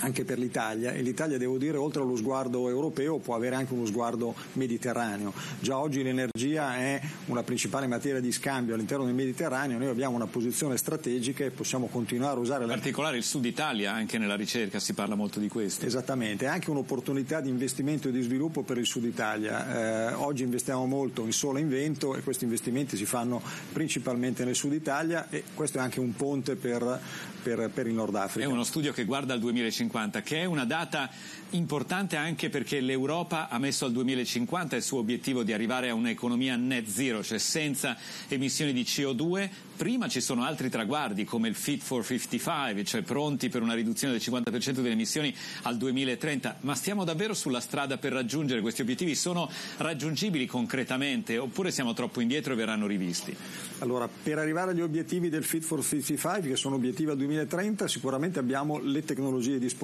anche 0.00 0.24
per 0.24 0.38
l'Italia 0.38 0.92
e 0.92 1.02
l'Italia 1.02 1.38
devo 1.38 1.58
dire 1.58 1.76
oltre 1.76 2.02
allo 2.02 2.16
sguardo 2.16 2.68
europeo 2.68 3.18
può 3.18 3.34
avere 3.34 3.56
anche 3.56 3.72
uno 3.72 3.86
sguardo 3.86 4.34
mediterraneo. 4.54 5.32
Già 5.60 5.78
oggi 5.78 6.02
l'energia 6.02 6.76
è 6.76 7.00
una 7.26 7.42
principale 7.42 7.86
materia 7.86 8.20
di 8.20 8.32
scambio 8.32 8.74
all'interno 8.74 9.04
del 9.04 9.14
Mediterraneo, 9.14 9.78
noi 9.78 9.88
abbiamo 9.88 10.16
una 10.16 10.26
posizione 10.26 10.76
strategica 10.76 11.44
e 11.44 11.50
possiamo 11.50 11.86
continuare 11.86 12.36
a 12.36 12.40
usare 12.40 12.64
In 12.64 12.70
particolare 12.70 13.16
il 13.16 13.24
Sud 13.24 13.44
Italia, 13.44 13.92
anche 13.92 14.18
nella 14.18 14.36
ricerca 14.36 14.78
si 14.78 14.92
parla 14.92 15.14
molto 15.14 15.40
di 15.40 15.48
questo. 15.48 15.86
Esattamente, 15.86 16.44
è 16.44 16.48
anche 16.48 16.70
un'opportunità 16.70 17.40
di 17.40 17.48
investimento 17.48 18.08
e 18.08 18.12
di 18.12 18.22
sviluppo 18.22 18.62
per 18.62 18.78
il 18.78 18.86
Sud 18.86 19.04
Italia. 19.04 20.10
Eh, 20.10 20.14
oggi 20.14 20.42
investiamo 20.42 20.86
molto 20.86 21.24
in 21.24 21.32
sole 21.32 21.60
e 21.60 21.62
in 21.62 21.68
vento 21.68 22.16
e 22.16 22.22
questi 22.22 22.44
investimenti 22.44 22.96
si 22.96 23.06
fanno 23.06 23.40
principalmente 23.72 24.44
nel 24.44 24.54
Sud 24.54 24.72
Italia 24.72 25.28
e 25.30 25.44
questo 25.54 25.78
è 25.78 25.80
anche 25.80 26.00
un 26.00 26.14
ponte 26.14 26.56
per, 26.56 27.00
per, 27.42 27.70
per 27.72 27.86
il 27.86 27.94
Nord 27.94 28.14
Africa. 28.14 28.46
È 28.46 28.50
uno 28.50 28.64
studio 28.64 28.92
che 28.92 29.04
guarda 29.04 29.32
al 29.32 29.40
2050 29.40 29.85
2050, 29.86 30.22
che 30.22 30.40
è 30.40 30.44
una 30.44 30.64
data 30.64 31.08
importante 31.50 32.16
anche 32.16 32.48
perché 32.48 32.80
l'Europa 32.80 33.48
ha 33.48 33.58
messo 33.58 33.84
al 33.84 33.92
2050 33.92 34.76
il 34.76 34.82
suo 34.82 34.98
obiettivo 34.98 35.44
di 35.44 35.52
arrivare 35.52 35.88
a 35.88 35.94
un'economia 35.94 36.56
net 36.56 36.88
zero, 36.88 37.22
cioè 37.22 37.38
senza 37.38 37.96
emissioni 38.28 38.72
di 38.72 38.82
CO2. 38.82 39.48
Prima 39.76 40.08
ci 40.08 40.20
sono 40.20 40.42
altri 40.42 40.70
traguardi 40.70 41.24
come 41.24 41.48
il 41.48 41.54
Fit 41.54 41.82
for 41.82 42.04
55, 42.04 42.84
cioè 42.84 43.02
pronti 43.02 43.48
per 43.48 43.62
una 43.62 43.74
riduzione 43.74 44.14
del 44.14 44.22
50% 44.22 44.70
delle 44.70 44.92
emissioni 44.92 45.34
al 45.62 45.76
2030, 45.76 46.58
ma 46.60 46.74
stiamo 46.74 47.04
davvero 47.04 47.34
sulla 47.34 47.60
strada 47.60 47.98
per 47.98 48.12
raggiungere 48.12 48.62
questi 48.62 48.80
obiettivi? 48.80 49.14
Sono 49.14 49.50
raggiungibili 49.76 50.46
concretamente 50.46 51.36
oppure 51.36 51.70
siamo 51.70 51.92
troppo 51.92 52.20
indietro 52.20 52.54
e 52.54 52.56
verranno 52.56 52.86
rivisti? 52.86 53.36
Allora, 53.80 54.08
per 54.08 54.38
arrivare 54.38 54.70
agli 54.70 54.80
obiettivi 54.80 55.28
del 55.28 55.44
Fit 55.44 55.62
for 55.62 55.84
55, 55.84 56.48
che 56.48 56.56
sono 56.56 56.76
obiettivi 56.76 57.10
al 57.10 57.18
2030, 57.18 57.86
sicuramente 57.86 58.38
abbiamo 58.38 58.78
le 58.78 59.04
tecnologie 59.04 59.58
disponibili 59.58 59.75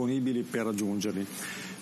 per 0.42 0.64
raggiungerli. 0.64 1.26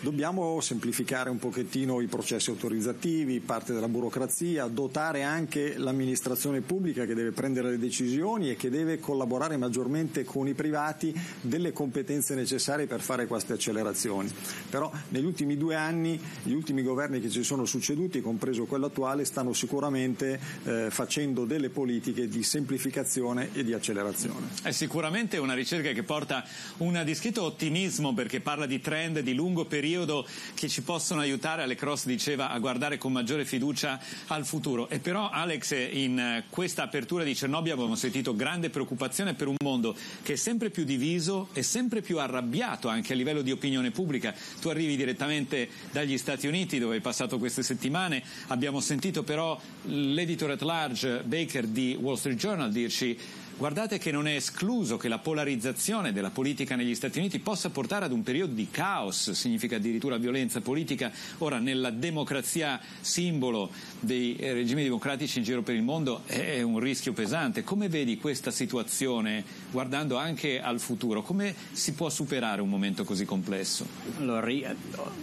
Dobbiamo 0.02 0.62
semplificare 0.62 1.28
un 1.28 1.38
pochettino 1.38 2.00
i 2.00 2.06
processi 2.06 2.48
autorizzativi, 2.48 3.38
parte 3.40 3.74
della 3.74 3.86
burocrazia, 3.86 4.64
dotare 4.64 5.24
anche 5.24 5.76
l'amministrazione 5.76 6.62
pubblica 6.62 7.04
che 7.04 7.12
deve 7.12 7.32
prendere 7.32 7.68
le 7.68 7.78
decisioni 7.78 8.48
e 8.48 8.56
che 8.56 8.70
deve 8.70 8.98
collaborare 8.98 9.58
maggiormente 9.58 10.24
con 10.24 10.48
i 10.48 10.54
privati 10.54 11.14
delle 11.42 11.72
competenze 11.72 12.34
necessarie 12.34 12.86
per 12.86 13.02
fare 13.02 13.26
queste 13.26 13.52
accelerazioni. 13.52 14.32
Però 14.70 14.90
negli 15.10 15.26
ultimi 15.26 15.58
due 15.58 15.74
anni 15.74 16.18
gli 16.44 16.52
ultimi 16.52 16.82
governi 16.82 17.20
che 17.20 17.28
ci 17.28 17.42
sono 17.42 17.66
succeduti, 17.66 18.22
compreso 18.22 18.64
quello 18.64 18.86
attuale, 18.86 19.26
stanno 19.26 19.52
sicuramente 19.52 20.40
eh, 20.64 20.86
facendo 20.88 21.44
delle 21.44 21.68
politiche 21.68 22.26
di 22.26 22.42
semplificazione 22.42 23.50
e 23.52 23.64
di 23.64 23.74
accelerazione. 23.74 24.48
È 24.62 24.70
sicuramente 24.70 25.36
una 25.36 25.52
ricerca 25.52 25.92
che 25.92 26.04
porta 26.04 26.42
un 26.78 27.02
discreto 27.04 27.42
ottimismo 27.42 28.14
perché 28.14 28.40
parla 28.40 28.64
di 28.64 28.80
trend 28.80 29.20
di 29.20 29.34
lungo 29.34 29.66
periodo 29.66 29.88
periodo 29.90 30.24
che 30.54 30.68
ci 30.68 30.82
possono 30.82 31.20
aiutare, 31.20 31.62
Ale 31.62 31.74
Cross 31.74 32.06
diceva, 32.06 32.50
a 32.50 32.58
guardare 32.60 32.96
con 32.96 33.10
maggiore 33.10 33.44
fiducia 33.44 33.98
al 34.28 34.46
futuro. 34.46 34.88
E 34.88 35.00
però 35.00 35.28
Alex, 35.28 35.74
in 35.90 36.44
questa 36.48 36.84
apertura 36.84 37.24
di 37.24 37.34
Cernobbio 37.34 37.72
abbiamo 37.72 37.96
sentito 37.96 38.36
grande 38.36 38.70
preoccupazione 38.70 39.34
per 39.34 39.48
un 39.48 39.56
mondo 39.64 39.96
che 40.22 40.34
è 40.34 40.36
sempre 40.36 40.70
più 40.70 40.84
diviso 40.84 41.48
e 41.54 41.64
sempre 41.64 42.02
più 42.02 42.20
arrabbiato 42.20 42.86
anche 42.86 43.14
a 43.14 43.16
livello 43.16 43.42
di 43.42 43.50
opinione 43.50 43.90
pubblica. 43.90 44.32
Tu 44.60 44.68
arrivi 44.68 44.96
direttamente 44.96 45.68
dagli 45.90 46.16
Stati 46.16 46.46
Uniti 46.46 46.78
dove 46.78 46.94
hai 46.94 47.00
passato 47.00 47.38
queste 47.38 47.64
settimane, 47.64 48.22
abbiamo 48.48 48.78
sentito 48.78 49.24
però 49.24 49.60
l'editor 49.86 50.50
at 50.50 50.62
large 50.62 51.22
Baker 51.24 51.66
di 51.66 51.98
Wall 52.00 52.14
Street 52.14 52.38
Journal 52.38 52.70
dirci 52.70 53.18
Guardate 53.60 53.98
che 53.98 54.10
non 54.10 54.26
è 54.26 54.36
escluso 54.36 54.96
che 54.96 55.08
la 55.08 55.18
polarizzazione 55.18 56.14
della 56.14 56.30
politica 56.30 56.76
negli 56.76 56.94
Stati 56.94 57.18
Uniti 57.18 57.40
possa 57.40 57.68
portare 57.68 58.06
ad 58.06 58.10
un 58.10 58.22
periodo 58.22 58.54
di 58.54 58.68
caos 58.70 59.32
significativo 59.32 59.80
addirittura 59.80 60.16
violenza 60.16 60.62
politica. 60.62 61.12
Ora, 61.38 61.58
nella 61.58 61.90
democrazia 61.90 62.80
simbolo 63.02 63.70
dei 64.00 64.34
regimi 64.40 64.82
democratici 64.82 65.36
in 65.36 65.44
giro 65.44 65.60
per 65.60 65.74
il 65.74 65.82
mondo 65.82 66.22
è 66.24 66.62
un 66.62 66.78
rischio 66.78 67.12
pesante. 67.12 67.62
Come 67.62 67.90
vedi 67.90 68.16
questa 68.16 68.50
situazione 68.50 69.44
guardando 69.70 70.16
anche 70.16 70.58
al 70.58 70.80
futuro? 70.80 71.20
Come 71.20 71.54
si 71.72 71.92
può 71.92 72.08
superare 72.08 72.62
un 72.62 72.68
momento 72.70 73.04
così 73.04 73.26
complesso? 73.26 73.84
Allora, 74.16 74.50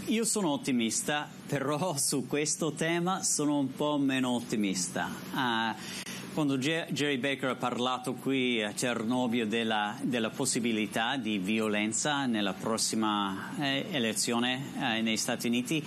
io 0.06 0.26
sono 0.26 0.52
ottimista, 0.52 1.28
però 1.48 1.98
su 1.98 2.28
questo 2.28 2.74
tema 2.74 3.24
sono 3.24 3.58
un 3.58 3.74
po' 3.74 3.98
meno 3.98 4.30
ottimista. 4.30 5.10
Uh, 5.34 6.07
quando 6.38 6.60
Jerry 6.60 7.18
Baker 7.18 7.50
ha 7.50 7.56
parlato 7.56 8.14
qui 8.14 8.62
a 8.62 8.72
Cernobbio 8.76 9.48
della, 9.48 9.98
della 10.04 10.30
possibilità 10.30 11.18
di 11.18 11.40
violenza 11.40 12.28
nella 12.28 12.54
prossima 12.54 13.56
eh, 13.60 13.88
elezione 13.90 14.72
eh, 14.80 15.02
negli 15.02 15.18
Stati 15.18 15.48
Uniti, 15.48 15.84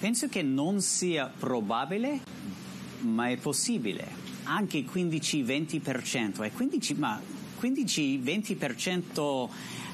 penso 0.00 0.26
che 0.26 0.42
non 0.42 0.80
sia 0.80 1.28
probabile, 1.32 2.22
ma 3.02 3.28
è 3.28 3.36
possibile. 3.36 4.04
Anche 4.42 4.80
15-20%, 4.80 6.42
è 6.42 6.50
15, 6.50 6.94
ma 6.94 7.22
15-20% 7.60 9.48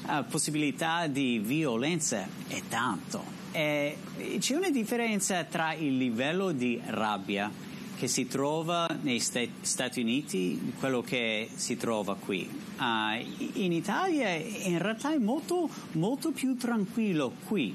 eh, 0.09 0.23
possibilità 0.27 1.05
di 1.05 1.37
violenza 1.37 2.27
è 2.47 2.59
tanto. 2.67 3.23
E 3.51 3.97
c'è 4.39 4.55
una 4.55 4.71
differenza 4.71 5.43
tra 5.43 5.73
il 5.73 5.95
livello 5.95 6.51
di 6.53 6.81
rabbia 6.83 7.64
che 7.97 8.07
si 8.07 8.27
trova 8.27 8.87
negli 9.01 9.21
Stati 9.21 10.01
Uniti, 10.01 10.73
quello 10.79 11.01
che 11.01 11.49
si 11.53 11.77
trova 11.77 12.15
qui. 12.15 12.47
Uh, 12.77 13.23
in 13.53 13.71
Italia 13.71 14.33
in 14.33 14.79
realtà 14.79 15.13
è 15.13 15.17
molto, 15.17 15.69
molto 15.93 16.31
più 16.31 16.55
tranquillo 16.57 17.31
qui 17.47 17.73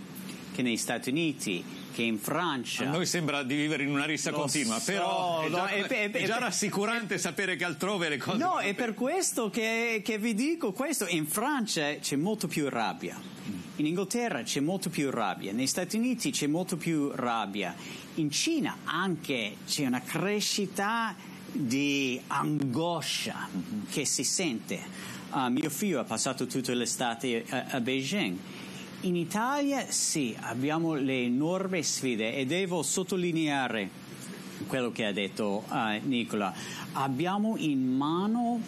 che 0.53 0.63
negli 0.63 0.77
Stati 0.77 1.11
Uniti 1.11 1.65
che 1.93 2.03
in 2.03 2.19
Francia. 2.19 2.89
A 2.89 2.91
noi 2.91 3.07
sembra 3.07 3.43
di 3.43 3.55
vivere 3.55 3.83
in 3.83 3.91
una 3.91 4.05
rissa 4.05 4.31
continua, 4.31 4.79
so, 4.79 4.93
però 4.93 5.43
è 5.43 5.51
già, 5.51 5.57
no, 5.57 5.67
è, 5.67 5.83
è, 5.83 6.11
è 6.11 6.25
già 6.25 6.39
rassicurante 6.39 7.19
sapere 7.19 7.57
che 7.57 7.65
altrove 7.65 8.09
le 8.09 8.17
cose. 8.17 8.39
No, 8.39 8.59
è 8.59 8.75
per 8.75 8.95
questo 8.95 9.51
che, 9.51 10.03
che, 10.05 10.19
vi 10.19 10.35
dico 10.35 10.73
questo. 10.73 11.07
In 11.09 11.27
Francia 11.27 11.97
c'è 11.97 12.17
molto 12.17 12.47
più 12.47 12.69
rabbia, 12.69 13.21
in 13.77 13.87
Inghilterra 13.87 14.43
c'è 14.43 14.61
molto 14.61 14.91
più 14.91 15.11
rabbia, 15.11 15.53
negli 15.53 15.67
Stati 15.67 15.97
Uniti 15.97 16.31
c'è 16.31 16.47
molto 16.47 16.77
più 16.77 17.11
rabbia 17.15 17.75
in 18.21 18.31
Cina 18.31 18.79
anche 18.85 19.57
c'è 19.67 19.87
una 19.87 20.03
crescita 20.03 21.15
di 21.53 22.21
angoscia 22.29 23.49
che 23.91 24.05
si 24.05 24.25
sente. 24.25 25.09
Uh, 25.31 25.49
mio 25.49 25.71
figlio 25.71 26.01
ha 26.01 26.05
passato 26.05 26.47
tutta 26.47 26.73
l'estate 26.73 27.45
a, 27.49 27.67
a 27.71 27.81
Beijing. 27.81 28.37
In 29.03 29.17
Italia 29.17 29.87
sì, 29.89 30.37
abbiamo 30.39 30.93
le 30.93 31.23
enormi 31.23 31.83
sfide 31.83 32.35
e 32.35 32.45
devo 32.45 32.83
sottolineare 32.83 33.89
quello 34.67 34.93
che 34.93 35.07
ha 35.07 35.13
detto 35.13 35.65
uh, 35.67 35.99
Nicola. 36.03 36.53
Abbiamo 36.93 37.55
in 37.57 37.97
mano 37.97 38.61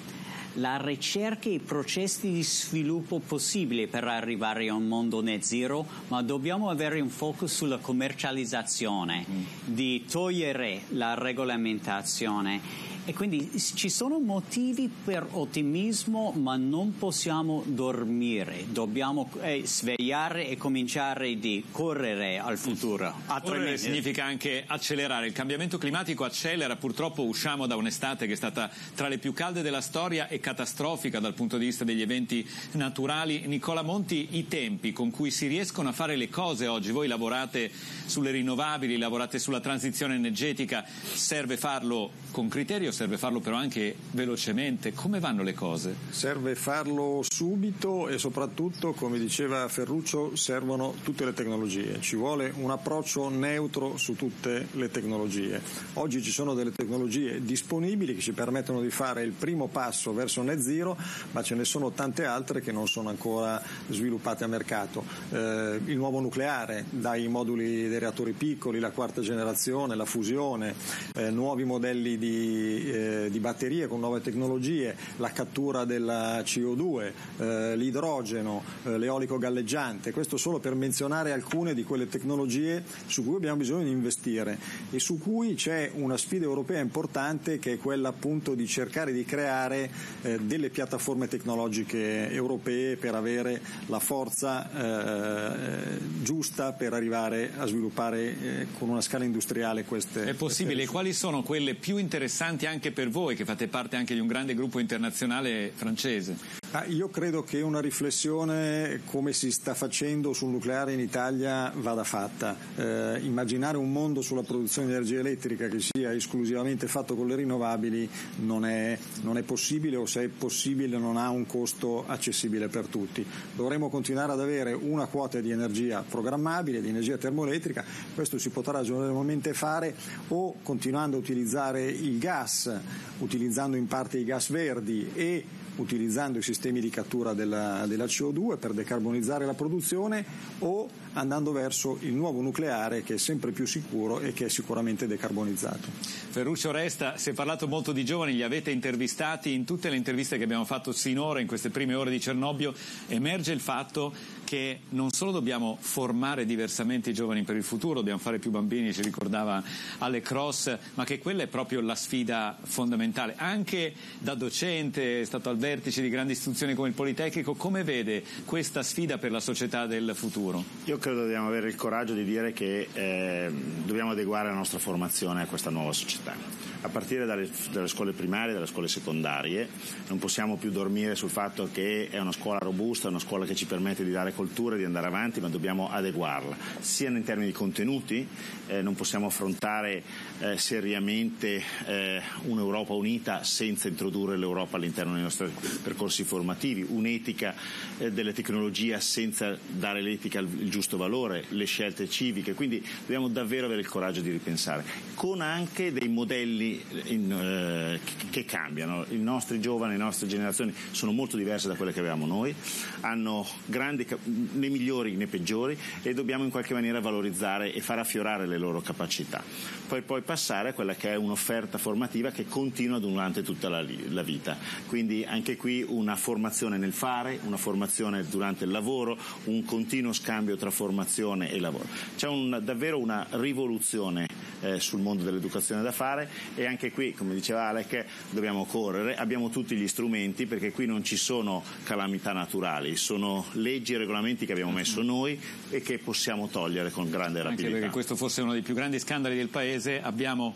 la 0.55 0.79
ricerca 0.79 1.51
e 1.51 1.55
i 1.55 1.59
processi 1.59 2.33
di 2.33 2.43
sviluppo 2.43 3.19
possibili 3.19 3.87
per 3.89 4.05
arrivare 4.05 4.69
a 4.69 4.75
un 4.75 4.89
mondo 4.89 5.21
net 5.21 5.43
zero, 5.43 5.87
ma 6.09 6.23
dobbiamo 6.23 6.71
avere 6.71 6.99
un 7.01 7.11
focus 7.11 7.55
sulla 7.55 7.77
commercializzazione, 7.77 9.27
mm. 9.29 9.43
di 9.65 10.07
togliere 10.11 10.85
la 10.89 11.13
regolamentazione 11.13 12.91
e 13.05 13.15
quindi 13.15 13.51
ci 13.75 13.89
sono 13.89 14.21
motivi 14.21 14.89
per 14.89 15.27
ottimismo, 15.33 16.33
ma 16.37 16.57
non 16.57 16.97
possiamo 16.97 17.65
dormire, 17.67 18.67
dobbiamo 18.69 19.29
eh, 19.41 19.63
svegliare 19.65 20.47
e 20.47 20.57
cominciare 20.57 21.37
di 21.39 21.65
correre 21.73 22.39
al 22.39 22.59
futuro. 22.59 23.13
Correre 23.43 23.77
significa 23.77 24.25
anche 24.25 24.63
accelerare, 24.65 25.27
il 25.27 25.33
cambiamento 25.33 25.79
climatico 25.79 26.23
accelera, 26.23 26.77
purtroppo 26.77 27.25
usciamo 27.25 27.67
da 27.67 27.75
un'estate 27.75 28.27
che 28.27 28.35
è 28.35 28.37
stata 28.37 28.71
tra 28.95 29.09
le 29.09 29.19
più 29.19 29.33
calde 29.33 29.63
della 29.63 29.81
storia 29.81 30.29
e 30.29 30.39
catastrofica 30.39 31.19
dal 31.19 31.35
punto 31.35 31.59
di 31.59 31.65
vista 31.65 31.83
degli 31.83 32.03
eventi 32.03 32.49
naturali. 32.73 33.43
Nicola 33.47 33.83
Monti, 33.83 34.29
i 34.33 34.47
tempi 34.47 34.93
con 34.93 35.11
cui 35.11 35.33
si 35.33 35.49
riescono 35.49 35.89
a 35.89 35.93
fare 35.93 36.15
le 36.15 36.29
cose 36.29 36.69
oggi, 36.69 36.93
voi 36.93 37.09
lavorate 37.09 37.69
sulle 38.07 38.31
rinnovabili, 38.31 38.97
lavorate 38.97 39.41
sulla 39.41 39.61
transizione 39.61 40.15
energetica, 40.15 40.85
serve 41.15 41.57
farlo 41.57 42.11
con 42.31 42.49
criterio 42.49 42.91
serve 42.93 43.17
farlo 43.19 43.41
però 43.41 43.57
anche 43.57 43.97
velocemente. 44.13 44.93
Come 44.93 45.19
vanno 45.19 45.43
le 45.43 45.55
cose? 45.55 45.95
Serve 46.11 46.55
farlo 46.55 47.25
subito 47.29 48.09
e 48.09 48.19
soprattutto, 48.19 48.93
come 48.93 49.19
diceva 49.19 49.67
Ferruccio, 49.69 50.37
servono 50.37 50.95
tutte 51.03 51.25
le 51.25 51.33
tecnologie. 51.33 52.01
Ci 52.01 52.17
vuole 52.17 52.53
un 52.57 52.71
approccio 52.71 53.29
neutro 53.29 53.97
su 53.97 54.15
tutte 54.15 54.69
le 54.73 54.91
tecnologie. 54.91 55.61
Oggi 55.95 56.23
ci 56.23 56.31
sono 56.31 56.55
delle 56.55 56.73
tecnologie 56.73 57.43
disponibili 57.43 58.15
che 58.15 58.21
ci 58.21 58.33
permettono 58.33 58.81
di 58.81 58.91
fare 58.91 59.23
il 59.23 59.33
primo 59.33 59.67
passo 59.69 60.13
verso 60.13 60.43
net 60.43 60.61
zero, 60.61 60.97
ma 61.33 61.43
ce 61.43 61.55
ne 61.55 61.65
sono 61.65 61.91
tante 61.91 62.25
altre 62.25 62.61
che 62.61 62.73
non 62.73 62.87
sono 62.87 63.09
ancora 63.09 63.61
sviluppate 63.89 64.45
a 64.45 64.47
mercato. 64.47 65.05
Eh, 65.31 65.81
il 65.85 65.97
nuovo 65.97 66.21
nucleare, 66.21 66.85
dai 66.91 67.27
moduli 67.29 67.89
dei 67.89 67.99
reattori 67.99 68.33
piccoli, 68.33 68.79
la 68.79 68.91
quarta 68.91 69.21
generazione, 69.23 69.95
la 69.95 70.05
fusione, 70.05 70.75
eh, 71.15 71.31
nuovi 71.31 71.65
modelli 71.65 72.19
di, 72.19 72.82
eh, 72.91 73.29
di, 73.31 73.39
batterie 73.41 73.87
con 73.87 74.01
nuove 74.01 74.21
tecnologie, 74.21 74.97
la 75.17 75.31
cattura 75.31 75.85
della 75.85 76.41
CO2, 76.41 77.13
eh, 77.39 77.77
l'idrogeno, 77.77 78.63
eh, 78.85 78.99
l'eolico 78.99 79.39
galleggiante, 79.39 80.13
questo 80.13 80.37
solo 80.37 80.59
per 80.59 80.75
menzionare 80.75 81.33
alcune 81.33 81.75
di 81.75 81.85
quelle 81.85 82.09
tecnologie 82.09 82.85
su 83.07 83.25
cui 83.25 83.37
abbiamo 83.37 83.57
bisogno 83.57 83.85
di 83.85 83.91
investire 83.91 84.59
e 84.91 84.99
su 84.99 85.19
cui 85.19 85.55
c'è 85.55 85.91
una 85.95 86.17
sfida 86.17 86.45
europea 86.45 86.81
importante 86.81 87.59
che 87.59 87.75
è 87.75 87.79
quella 87.79 88.09
appunto 88.09 88.55
di 88.55 88.67
cercare 88.67 89.13
di 89.13 89.25
creare 89.25 89.91
eh, 90.23 90.39
delle 90.41 90.71
piattaforme 90.71 91.29
tecnologiche 91.29 92.31
europee 92.31 92.97
per 92.97 93.15
avere 93.15 93.61
la 93.87 93.99
forza 93.99 94.71
eh, 94.71 95.99
giusta 96.23 96.73
per 96.73 96.93
arrivare 96.93 97.53
a 97.57 97.67
sviluppare 97.67 98.67
con 98.79 98.89
una 98.89 99.01
scala 99.01 99.25
industriale 99.25 99.85
queste. 99.85 100.25
È 100.25 100.35
possibile, 100.35 100.87
quali 100.87 101.13
sono 101.13 101.43
quelle 101.43 101.75
più 101.75 101.97
interessanti 101.97 102.67
anche 102.67 102.72
per 102.93 103.09
voi 103.11 103.37
che 103.37 103.45
fate 103.45 103.69
parte 103.69 103.97
anche 103.97 104.15
di 104.15 104.21
un 104.21 104.27
grande 104.27 104.55
gruppo 104.55 104.79
internazionale 104.79 105.73
francese? 105.75 106.62
Ah, 106.75 106.87
io 106.87 107.11
credo 107.11 107.45
che 107.45 107.61
una 107.61 107.81
riflessione 107.81 109.03
come 109.05 109.35
si 109.35 109.53
sta 109.53 109.75
facendo 109.75 110.33
sul 110.33 110.49
nucleare 110.49 110.95
in 110.95 111.01
Italia 111.01 111.71
vada 111.77 112.03
fatta. 112.03 112.57
Eh, 112.77 113.19
immaginare 113.25 113.77
un 113.77 113.93
mondo 113.93 114.23
sulla 114.23 114.41
produzione 114.41 114.87
di 114.87 114.95
energia 114.95 115.19
elettrica 115.19 115.69
che 115.69 115.81
sia 115.81 116.15
esclusivamente 116.15 116.87
fatto 116.87 117.15
con 117.15 117.27
le 117.27 117.37
rinnovabili 117.37 118.09
non 118.37 118.65
è, 118.65 118.97
non 119.21 119.37
è 119.37 119.43
possibile 119.43 119.97
o 119.97 120.07
se 120.07 120.23
è 120.23 120.29
possibile 120.29 120.97
non 120.97 121.19
ha 121.19 121.29
un 121.29 121.45
costo 121.45 122.07
accessibile 122.07 122.69
per 122.69 122.87
tutti. 122.87 123.23
Dovremo 123.55 123.91
continuare 123.91 124.33
ad 124.33 124.41
avere 124.41 124.73
una 124.73 125.05
quota 125.05 125.43
di 125.43 125.51
energia 125.51 126.03
programmabile, 126.09 126.81
di 126.81 126.89
energia 126.89 127.19
termoelettrica, 127.19 127.85
questo 128.15 128.39
si 128.39 128.49
potrà 128.49 128.73
ragionevolmente 128.73 129.53
fare 129.53 129.95
o 130.29 130.55
continuando 130.63 131.19
a 131.19 131.21
utilizzare 131.21 131.85
il 131.85 132.19
gas, 132.19 132.75
utilizzando 133.19 133.77
in 133.77 133.87
parte 133.87 134.17
i 134.17 134.25
gas 134.25 134.49
verdi 134.49 135.11
e 135.13 135.45
utilizzando 135.77 136.39
i 136.39 136.43
sistemi 136.43 136.81
di 136.81 136.91
cattura 136.91 137.33
della, 137.33 137.87
della, 137.87 138.05
CO2 138.05 138.59
per 138.59 138.73
decarbonizzare 138.73 139.47
la 139.47 139.55
produzione 139.55 140.25
o 140.59 140.89
andando 141.15 141.53
verso 141.53 141.99
il 142.01 142.15
nuovo 142.15 142.41
nucleare 142.41 143.03
che 143.03 143.15
è 143.15 143.19
sempre 143.19 143.53
più 143.53 143.67
sicuro 143.67 144.21
e 144.21 144.33
che 144.33 144.47
è 144.47 144.49
sicuramente 144.49 145.07
decarbonizzato. 145.07 145.89
Ferruccio 146.31 146.71
Resta, 146.71 147.17
si 147.17 147.31
è 147.31 147.33
parlato 147.33 147.69
molto 147.69 147.93
di 147.93 148.05
giovani, 148.05 148.35
li 148.35 148.43
avete 148.43 148.71
intervistati, 148.71 149.53
in 149.53 149.65
tutte 149.65 149.91
le 149.91 149.97
interviste 149.97 150.39
che 150.39 150.45
abbiamo 150.45 150.65
fatto 150.65 150.93
sinora 150.93 151.41
in 151.41 151.47
queste 151.47 151.71
prime 151.71 151.95
ore 151.95 152.11
di 152.11 152.21
Cernobbio 152.21 152.75
emerge 153.09 153.53
il 153.53 153.61
fatto 153.61 154.13
che 154.53 154.81
non 154.91 155.11
solo 155.13 155.31
dobbiamo 155.31 155.79
formare 155.81 156.45
diversamente 156.45 157.09
i 157.09 157.15
giovani 157.15 157.43
per 157.43 157.57
il 157.57 157.63
futuro, 157.63 157.95
dobbiamo 157.95 158.19
fare 158.19 158.39
più 158.39 158.51
bambini, 158.51 158.93
ci 158.93 159.01
ricordava 159.01 159.63
Ale 159.97 160.21
Cross, 160.21 160.77
ma 160.93 161.05
che 161.05 161.19
quella 161.19 161.45
è 161.45 161.47
proprio 161.47 161.81
la 161.81 161.95
sfida 161.95 162.59
fondamentale. 162.63 163.35
Anche 163.39 163.95
da 164.19 164.35
docente, 164.35 165.23
è 165.23 165.25
stato 165.25 165.49
al 165.49 165.57
vertice 165.63 166.03
di 166.03 166.09
grandi 166.09 166.33
istituzioni 166.33 166.75
come 166.75 166.89
il 166.89 166.95
Politecnico, 166.95 167.55
come 167.55 167.85
vede 167.85 168.25
questa 168.45 168.83
sfida 168.83 169.19
per 169.19 169.31
la 169.31 169.39
società 169.39 169.87
del 169.87 170.11
futuro? 170.15 170.65
Io 170.87 170.99
credo 170.99 171.21
dobbiamo 171.21 171.47
avere 171.47 171.69
il 171.69 171.77
coraggio 171.77 172.15
di 172.15 172.25
dire 172.25 172.53
che 172.53 172.89
eh, 172.93 173.49
dobbiamo 173.85 174.11
adeguare 174.11 174.49
la 174.49 174.55
nostra 174.55 174.81
formazione 174.81 175.43
a 175.43 175.47
questa 175.47 175.71
nuova 175.71 175.93
società 175.93 176.72
a 176.83 176.89
partire 176.89 177.27
dalle, 177.27 177.49
dalle 177.71 177.89
scuole 177.89 178.13
primarie 178.13 178.53
dalle 178.53 178.67
scuole 178.67 178.89
secondarie. 178.89 179.69
Non 180.09 180.19
possiamo 180.19 180.57
più 180.57 180.71
dormire 180.71 181.15
sul 181.15 181.31
fatto 181.31 181.69
che 181.73 182.09
è 182.11 182.19
una 182.19 182.33
scuola 182.33 182.59
robusta, 182.59 183.09
una 183.09 183.19
scuola 183.19 183.47
che 183.47 183.55
ci 183.55 183.67
permette 183.67 184.05
di 184.05 184.11
dare 184.11 184.33
cultura 184.33 184.75
e 184.75 184.79
di 184.79 184.85
andare 184.85 185.07
avanti, 185.07 185.41
ma 185.41 185.49
dobbiamo 185.49 185.91
adeguarla, 185.91 186.57
sia 186.81 187.09
in 187.09 187.23
termini 187.25 187.49
di 187.49 187.53
contenuti, 187.53 188.27
eh, 188.67 188.83
non 188.83 188.95
possiamo 188.95 189.27
affrontare 189.27 190.03
eh, 190.41 190.59
seriamente 190.59 191.63
eh, 191.87 192.21
un'Europa 192.43 192.93
unita 192.95 193.45
senza 193.45 193.89
introdurre 193.89 194.37
l'Europa 194.37 194.77
all'interno 194.77 195.15
dei 195.15 195.23
nostri 195.23 195.51
percorsi 195.83 196.25
formativi, 196.25 196.85
un'etica 196.89 197.55
eh, 197.99 198.11
delle 198.11 198.33
tecnologie 198.33 199.01
senza 199.01 199.57
dare 199.67 200.01
l'etica 200.01 200.41
il 200.41 200.69
giusto 200.69 200.97
valore, 200.97 201.45
le 201.51 201.65
scelte 201.65 202.09
civiche, 202.09 202.55
quindi 202.55 202.85
dobbiamo 203.01 203.29
davvero 203.29 203.67
avere 203.67 203.81
il 203.81 203.89
coraggio 203.89 204.21
di 204.21 204.31
ripensare, 204.31 204.85
con 205.15 205.41
anche 205.41 205.93
dei 205.93 206.09
modelli 206.09 206.72
in, 207.05 207.33
eh, 207.33 208.01
che 208.31 208.45
cambiano. 208.45 209.05
I 209.09 209.19
nostri 209.19 209.61
giovani, 209.61 209.93
le 209.93 210.03
nostre 210.03 210.27
generazioni 210.27 210.75
sono 210.91 211.13
molto 211.13 211.37
diverse 211.37 211.69
da 211.69 211.75
quelle 211.75 211.93
che 211.93 212.01
avevamo 212.01 212.27
noi, 212.27 212.55
hanno 213.01 213.47
grandi, 213.67 214.07
né 214.25 214.69
migliori 214.69 215.15
né 215.17 215.27
peggiori 215.27 215.77
e 216.03 216.15
dobbiamo 216.15 216.45
in 216.45 216.51
qualche 216.51 216.75
maniera 216.75 217.01
valorizzare 217.01 217.73
e 217.73 217.81
far 217.81 217.99
affiorare 217.99 218.47
le 218.47 218.59
loro 218.59 218.81
capacità. 218.81 219.43
Poi, 219.89 220.03
poi 220.03 220.23
passare 220.23 220.71
a 220.71 220.73
quella 220.73 220.95
che 220.95 221.11
è 221.11 221.17
un'offerta 221.17 221.79
formativa 221.79 222.31
che 222.31 222.47
continua 222.47 222.99
durante 222.99 223.43
tutta 223.43 223.69
la, 223.69 223.85
la 224.09 224.23
vita. 224.23 224.57
Quindi 224.87 225.25
anche 225.25 225.57
qui 225.57 225.85
una 225.87 226.17
formazione 226.17 226.79
nel 226.79 226.93
fare, 226.93 227.39
una 227.45 227.57
formazione 227.57 228.27
durante 228.27 228.65
il 228.65 228.71
lavoro, 228.71 229.19
un 229.45 229.65
continuo 229.65 230.13
scambio 230.13 230.57
tra 230.57 230.71
formazione 230.71 231.51
e 231.51 231.61
lavoro. 231.61 231.87
C'è 232.17 232.29
un, 232.29 232.61
davvero 232.63 232.99
una 232.99 233.27
rivoluzione 233.31 234.27
eh, 234.63 234.81
sul 234.81 235.01
mondo 235.01 235.25
dell'educazione 235.25 235.83
da 235.83 235.93
fare 235.93 236.31
e 236.63 236.67
anche 236.67 236.91
qui, 236.91 237.13
come 237.13 237.35
diceva 237.35 237.69
Alec, 237.69 238.05
dobbiamo 238.31 238.65
correre, 238.65 239.17
abbiamo 239.17 239.51
tutti 239.51 239.77
gli 239.77 239.89
strumenti 239.89 240.47
perché 240.47 240.71
qui 240.71 240.87
non 240.87 241.05
ci 241.05 241.17
sono 241.17 241.63
calamità 241.85 242.33
naturali, 242.33 242.97
sono 242.97 243.45
leggi 243.53 243.95
e 243.95 243.99
regolamenti 243.99 244.47
che 244.47 244.53
abbiamo 244.53 244.73
messo 244.73 245.03
noi 245.03 245.39
e 245.71 245.81
che 245.83 245.99
possiamo 245.99 246.49
togliere 246.49 246.91
con 246.91 247.11
grande 247.11 247.43
rapidità. 247.43 247.67
Anche 247.69 247.79
perché 247.79 247.93
questo 247.93 248.17
fosse 248.17 248.43
uno 248.43 248.53
dei 248.53 248.63
più 248.63 248.75
grandi 248.75 248.99
scandali 248.99 249.37
del 249.37 249.49
Paese, 249.49 250.01
abbiamo 250.01 250.55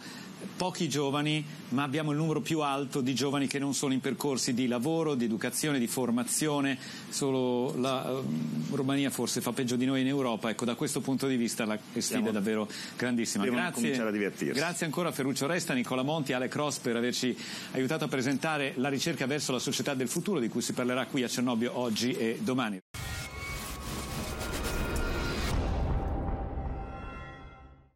pochi 0.56 0.88
giovani, 0.88 1.44
ma 1.70 1.82
abbiamo 1.82 2.12
il 2.12 2.16
numero 2.16 2.40
più 2.40 2.60
alto 2.60 3.00
di 3.00 3.14
giovani 3.14 3.46
che 3.46 3.58
non 3.58 3.74
sono 3.74 3.92
in 3.92 4.00
percorsi 4.00 4.54
di 4.54 4.66
lavoro, 4.66 5.14
di 5.14 5.24
educazione, 5.24 5.78
di 5.78 5.86
formazione. 5.86 6.78
Solo 7.08 7.74
la 7.78 8.10
uh, 8.10 8.74
Romania 8.74 9.10
forse 9.10 9.40
fa 9.40 9.52
peggio 9.52 9.76
di 9.76 9.84
noi 9.84 10.02
in 10.02 10.06
Europa. 10.06 10.50
Ecco, 10.50 10.64
da 10.64 10.74
questo 10.74 11.00
punto 11.00 11.26
di 11.26 11.36
vista 11.36 11.64
la 11.64 11.78
sfida 11.96 12.28
è 12.28 12.32
davvero 12.32 12.68
grandissima. 12.96 13.44
Grazie, 13.44 14.52
grazie 14.52 14.86
ancora 14.86 15.08
a 15.08 15.12
Ferruccio 15.12 15.46
Resta, 15.46 15.74
Nicola 15.74 16.02
Monti, 16.02 16.32
Ale 16.32 16.48
Cross 16.48 16.78
per 16.78 16.96
averci 16.96 17.36
aiutato 17.72 18.04
a 18.04 18.08
presentare 18.08 18.74
la 18.76 18.88
ricerca 18.88 19.26
verso 19.26 19.52
la 19.52 19.58
società 19.58 19.94
del 19.94 20.08
futuro 20.08 20.40
di 20.40 20.48
cui 20.48 20.62
si 20.62 20.72
parlerà 20.72 21.06
qui 21.06 21.22
a 21.22 21.28
Cernobbio 21.28 21.78
oggi 21.78 22.12
e 22.12 22.38
domani. 22.40 22.80